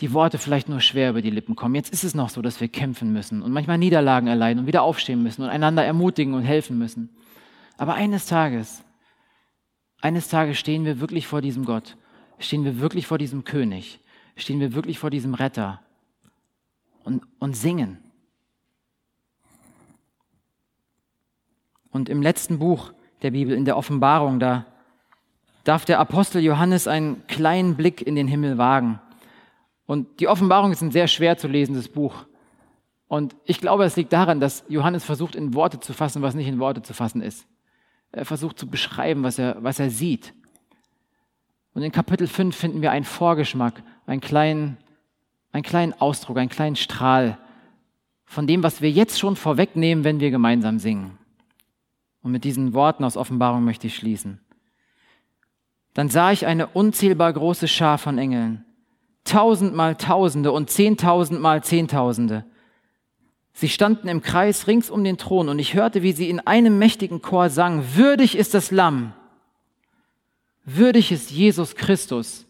die 0.00 0.12
Worte 0.12 0.38
vielleicht 0.38 0.68
nur 0.68 0.80
schwer 0.80 1.10
über 1.10 1.22
die 1.22 1.30
Lippen 1.30 1.56
kommen. 1.56 1.74
Jetzt 1.74 1.92
ist 1.92 2.04
es 2.04 2.14
noch 2.14 2.28
so, 2.28 2.42
dass 2.42 2.60
wir 2.60 2.68
kämpfen 2.68 3.12
müssen 3.12 3.42
und 3.42 3.52
manchmal 3.52 3.78
Niederlagen 3.78 4.26
erleiden 4.26 4.60
und 4.60 4.66
wieder 4.66 4.82
aufstehen 4.82 5.22
müssen 5.22 5.42
und 5.42 5.48
einander 5.48 5.82
ermutigen 5.82 6.34
und 6.34 6.42
helfen 6.42 6.78
müssen. 6.78 7.08
Aber 7.78 7.94
eines 7.94 8.26
Tages, 8.26 8.84
eines 10.00 10.28
Tages 10.28 10.58
stehen 10.58 10.84
wir 10.84 11.00
wirklich 11.00 11.26
vor 11.26 11.40
diesem 11.40 11.64
Gott, 11.64 11.96
stehen 12.38 12.64
wir 12.64 12.80
wirklich 12.80 13.06
vor 13.06 13.16
diesem 13.16 13.44
König, 13.44 14.00
stehen 14.36 14.60
wir 14.60 14.74
wirklich 14.74 14.98
vor 14.98 15.08
diesem 15.08 15.32
Retter 15.32 15.80
und, 17.02 17.22
und 17.38 17.56
singen. 17.56 17.98
Und 21.90 22.10
im 22.10 22.20
letzten 22.20 22.58
Buch 22.58 22.92
der 23.22 23.30
Bibel, 23.30 23.56
in 23.56 23.64
der 23.64 23.76
Offenbarung, 23.76 24.40
da 24.40 24.66
darf 25.64 25.84
der 25.84 25.98
Apostel 25.98 26.42
Johannes 26.42 26.86
einen 26.86 27.26
kleinen 27.26 27.76
Blick 27.76 28.02
in 28.02 28.14
den 28.14 28.28
Himmel 28.28 28.58
wagen. 28.58 29.00
Und 29.86 30.20
die 30.20 30.28
Offenbarung 30.28 30.72
ist 30.72 30.82
ein 30.82 30.90
sehr 30.90 31.08
schwer 31.08 31.36
zu 31.36 31.48
lesendes 31.48 31.88
Buch. 31.88 32.26
Und 33.08 33.36
ich 33.44 33.60
glaube, 33.60 33.84
es 33.84 33.96
liegt 33.96 34.12
daran, 34.12 34.40
dass 34.40 34.64
Johannes 34.68 35.04
versucht, 35.04 35.36
in 35.36 35.54
Worte 35.54 35.80
zu 35.80 35.92
fassen, 35.92 36.22
was 36.22 36.34
nicht 36.34 36.48
in 36.48 36.58
Worte 36.58 36.82
zu 36.82 36.94
fassen 36.94 37.22
ist. 37.22 37.46
Er 38.12 38.24
versucht 38.24 38.58
zu 38.58 38.66
beschreiben, 38.66 39.22
was 39.22 39.38
er, 39.38 39.56
was 39.62 39.78
er 39.78 39.90
sieht. 39.90 40.34
Und 41.74 41.82
in 41.82 41.92
Kapitel 41.92 42.26
5 42.26 42.54
finden 42.54 42.82
wir 42.82 42.92
einen 42.92 43.04
Vorgeschmack, 43.04 43.82
einen 44.06 44.20
kleinen, 44.20 44.76
einen 45.52 45.64
kleinen 45.64 45.92
Ausdruck, 45.92 46.38
einen 46.38 46.48
kleinen 46.48 46.76
Strahl 46.76 47.38
von 48.24 48.46
dem, 48.46 48.62
was 48.62 48.80
wir 48.80 48.90
jetzt 48.90 49.18
schon 49.18 49.36
vorwegnehmen, 49.36 50.04
wenn 50.04 50.20
wir 50.20 50.30
gemeinsam 50.30 50.78
singen. 50.78 51.18
Und 52.24 52.32
mit 52.32 52.42
diesen 52.42 52.74
Worten 52.74 53.04
aus 53.04 53.16
Offenbarung 53.16 53.64
möchte 53.64 53.86
ich 53.86 53.94
schließen. 53.94 54.40
Dann 55.92 56.08
sah 56.08 56.32
ich 56.32 56.46
eine 56.46 56.66
unzählbar 56.66 57.32
große 57.32 57.68
Schar 57.68 57.98
von 57.98 58.18
Engeln 58.18 58.64
tausendmal 59.24 59.96
Tausende 59.96 60.52
und 60.52 60.70
zehntausendmal 60.70 61.64
Zehntausende. 61.64 62.44
Sie 63.52 63.68
standen 63.68 64.08
im 64.08 64.20
Kreis 64.20 64.66
rings 64.66 64.90
um 64.90 65.02
den 65.02 65.16
Thron 65.16 65.48
und 65.48 65.58
ich 65.58 65.74
hörte, 65.74 66.02
wie 66.02 66.12
sie 66.12 66.28
in 66.28 66.40
einem 66.40 66.78
mächtigen 66.78 67.22
Chor 67.22 67.50
sangen, 67.50 67.94
würdig 67.94 68.36
ist 68.36 68.52
das 68.52 68.70
Lamm, 68.70 69.12
würdig 70.64 71.12
ist 71.12 71.30
Jesus 71.30 71.76
Christus, 71.76 72.46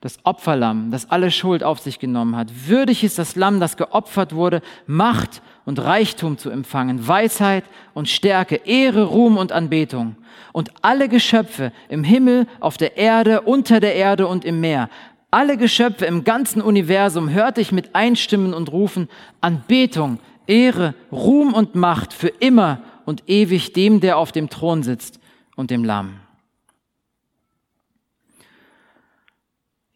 das 0.00 0.18
Opferlamm, 0.24 0.90
das 0.90 1.10
alle 1.10 1.30
Schuld 1.30 1.62
auf 1.62 1.78
sich 1.80 1.98
genommen 1.98 2.36
hat. 2.36 2.48
Würdig 2.66 3.04
ist 3.04 3.18
das 3.18 3.36
Lamm, 3.36 3.60
das 3.60 3.76
geopfert 3.76 4.34
wurde, 4.34 4.62
Macht 4.86 5.42
und 5.66 5.78
Reichtum 5.78 6.38
zu 6.38 6.50
empfangen, 6.50 7.06
Weisheit 7.06 7.64
und 7.92 8.08
Stärke, 8.08 8.56
Ehre, 8.64 9.04
Ruhm 9.04 9.36
und 9.36 9.52
Anbetung. 9.52 10.16
Und 10.52 10.70
alle 10.82 11.08
Geschöpfe 11.08 11.72
im 11.88 12.02
Himmel, 12.02 12.46
auf 12.60 12.76
der 12.76 12.96
Erde, 12.96 13.42
unter 13.42 13.78
der 13.78 13.94
Erde 13.94 14.26
und 14.26 14.44
im 14.44 14.60
Meer 14.60 14.88
alle 15.30 15.56
Geschöpfe 15.56 16.06
im 16.06 16.24
ganzen 16.24 16.60
Universum 16.60 17.30
hörte 17.30 17.60
ich 17.60 17.70
mit 17.70 17.94
einstimmen 17.94 18.52
und 18.52 18.72
rufen, 18.72 19.08
Anbetung, 19.40 20.18
Ehre, 20.46 20.94
Ruhm 21.12 21.54
und 21.54 21.76
Macht 21.76 22.12
für 22.12 22.28
immer 22.28 22.80
und 23.04 23.28
ewig 23.28 23.72
dem, 23.72 24.00
der 24.00 24.18
auf 24.18 24.32
dem 24.32 24.50
Thron 24.50 24.82
sitzt 24.82 25.20
und 25.54 25.70
dem 25.70 25.84
Lamm. 25.84 26.16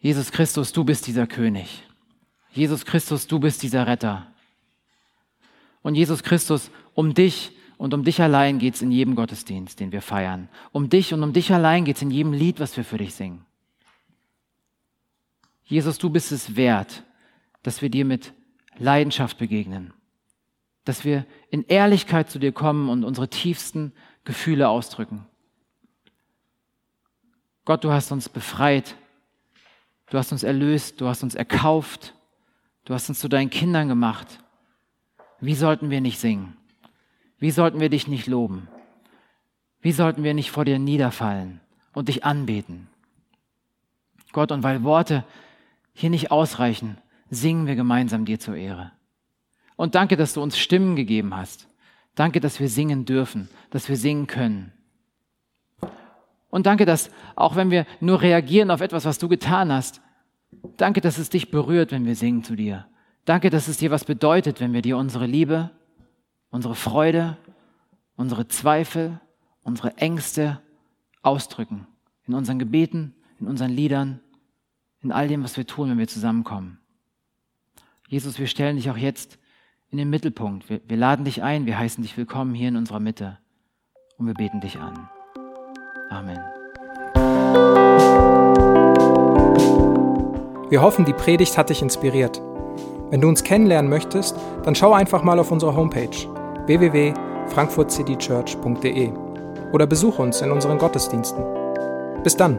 Jesus 0.04 0.30
Christus, 0.30 0.70
du 0.70 0.84
bist 0.84 1.06
dieser 1.06 1.26
König. 1.26 1.82
Jesus 2.52 2.84
Christus, 2.84 3.26
du 3.26 3.38
bist 3.38 3.62
dieser 3.62 3.86
Retter. 3.86 4.26
Und 5.80 5.94
Jesus 5.94 6.22
Christus, 6.22 6.70
um 6.92 7.14
dich 7.14 7.52
und 7.78 7.94
um 7.94 8.04
dich 8.04 8.20
allein 8.20 8.58
geht 8.58 8.74
es 8.74 8.82
in 8.82 8.90
jedem 8.90 9.14
Gottesdienst, 9.14 9.80
den 9.80 9.92
wir 9.92 10.02
feiern. 10.02 10.50
Um 10.72 10.90
dich 10.90 11.14
und 11.14 11.22
um 11.22 11.32
dich 11.32 11.54
allein 11.54 11.86
geht 11.86 11.96
es 11.96 12.02
in 12.02 12.10
jedem 12.10 12.34
Lied, 12.34 12.60
was 12.60 12.76
wir 12.76 12.84
für 12.84 12.98
dich 12.98 13.14
singen. 13.14 13.46
Jesus, 15.64 15.96
du 15.96 16.10
bist 16.10 16.32
es 16.32 16.54
wert, 16.54 17.02
dass 17.62 17.80
wir 17.80 17.88
dir 17.88 18.04
mit 18.04 18.34
Leidenschaft 18.76 19.38
begegnen, 19.38 19.94
dass 20.84 21.06
wir 21.06 21.24
in 21.48 21.64
Ehrlichkeit 21.64 22.28
zu 22.28 22.38
dir 22.38 22.52
kommen 22.52 22.90
und 22.90 23.04
unsere 23.04 23.30
tiefsten 23.30 23.94
Gefühle 24.24 24.68
ausdrücken. 24.68 25.24
Gott, 27.64 27.84
du 27.84 27.90
hast 27.90 28.12
uns 28.12 28.28
befreit, 28.28 28.96
du 30.14 30.18
hast 30.20 30.30
uns 30.30 30.44
erlöst, 30.44 31.00
du 31.00 31.08
hast 31.08 31.24
uns 31.24 31.34
erkauft, 31.34 32.14
du 32.84 32.94
hast 32.94 33.08
uns 33.08 33.18
zu 33.18 33.26
deinen 33.26 33.50
Kindern 33.50 33.88
gemacht. 33.88 34.38
Wie 35.40 35.56
sollten 35.56 35.90
wir 35.90 36.00
nicht 36.00 36.20
singen? 36.20 36.56
Wie 37.40 37.50
sollten 37.50 37.80
wir 37.80 37.88
dich 37.88 38.06
nicht 38.06 38.28
loben? 38.28 38.68
Wie 39.80 39.90
sollten 39.90 40.22
wir 40.22 40.32
nicht 40.32 40.52
vor 40.52 40.64
dir 40.64 40.78
niederfallen 40.78 41.60
und 41.94 42.06
dich 42.06 42.24
anbeten? 42.24 42.86
Gott, 44.30 44.52
und 44.52 44.62
weil 44.62 44.84
Worte 44.84 45.24
hier 45.94 46.10
nicht 46.10 46.30
ausreichen, 46.30 46.96
singen 47.28 47.66
wir 47.66 47.74
gemeinsam 47.74 48.24
dir 48.24 48.38
zur 48.38 48.54
Ehre. 48.54 48.92
Und 49.74 49.96
danke, 49.96 50.16
dass 50.16 50.34
du 50.34 50.42
uns 50.42 50.56
Stimmen 50.56 50.94
gegeben 50.94 51.34
hast. 51.34 51.66
Danke, 52.14 52.38
dass 52.38 52.60
wir 52.60 52.68
singen 52.68 53.04
dürfen, 53.04 53.48
dass 53.70 53.88
wir 53.88 53.96
singen 53.96 54.28
können. 54.28 54.72
Und 56.50 56.66
danke, 56.66 56.84
dass 56.86 57.10
auch 57.34 57.56
wenn 57.56 57.72
wir 57.72 57.84
nur 57.98 58.22
reagieren 58.22 58.70
auf 58.70 58.80
etwas, 58.80 59.04
was 59.06 59.18
du 59.18 59.26
getan 59.28 59.72
hast, 59.72 60.03
danke, 60.76 61.00
dass 61.00 61.18
es 61.18 61.30
dich 61.30 61.50
berührt, 61.50 61.92
wenn 61.92 62.06
wir 62.06 62.16
singen 62.16 62.44
zu 62.44 62.56
dir. 62.56 62.86
Danke, 63.24 63.50
dass 63.50 63.68
es 63.68 63.78
dir 63.78 63.90
was 63.90 64.04
bedeutet, 64.04 64.60
wenn 64.60 64.72
wir 64.72 64.82
dir 64.82 64.96
unsere 64.96 65.26
Liebe, 65.26 65.70
unsere 66.50 66.74
Freude, 66.74 67.36
unsere 68.16 68.48
Zweifel, 68.48 69.20
unsere 69.62 69.96
Ängste 69.96 70.60
ausdrücken. 71.22 71.86
In 72.26 72.34
unseren 72.34 72.58
Gebeten, 72.58 73.14
in 73.40 73.46
unseren 73.46 73.70
Liedern, 73.70 74.20
in 75.00 75.12
all 75.12 75.28
dem, 75.28 75.42
was 75.42 75.56
wir 75.56 75.66
tun, 75.66 75.90
wenn 75.90 75.98
wir 75.98 76.08
zusammenkommen. 76.08 76.78
Jesus, 78.08 78.38
wir 78.38 78.46
stellen 78.46 78.76
dich 78.76 78.90
auch 78.90 78.96
jetzt 78.96 79.38
in 79.90 79.98
den 79.98 80.10
Mittelpunkt. 80.10 80.68
Wir, 80.68 80.80
wir 80.86 80.96
laden 80.96 81.24
dich 81.24 81.42
ein, 81.42 81.66
wir 81.66 81.78
heißen 81.78 82.02
dich 82.02 82.16
willkommen 82.16 82.54
hier 82.54 82.68
in 82.68 82.76
unserer 82.76 83.00
Mitte 83.00 83.38
und 84.16 84.26
wir 84.26 84.34
beten 84.34 84.60
dich 84.60 84.78
an. 84.78 85.08
Amen. 86.10 86.40
Wir 90.70 90.80
hoffen, 90.82 91.04
die 91.04 91.12
Predigt 91.12 91.58
hat 91.58 91.70
dich 91.70 91.82
inspiriert. 91.82 92.40
Wenn 93.10 93.20
du 93.20 93.28
uns 93.28 93.44
kennenlernen 93.44 93.90
möchtest, 93.90 94.34
dann 94.64 94.74
schau 94.74 94.92
einfach 94.92 95.22
mal 95.22 95.38
auf 95.38 95.52
unsere 95.52 95.76
Homepage 95.76 96.08
www.frankfurtcitychurch.de 96.66 99.12
oder 99.72 99.86
besuche 99.86 100.22
uns 100.22 100.40
in 100.40 100.50
unseren 100.50 100.78
Gottesdiensten. 100.78 101.44
Bis 102.22 102.34
dann! 102.36 102.58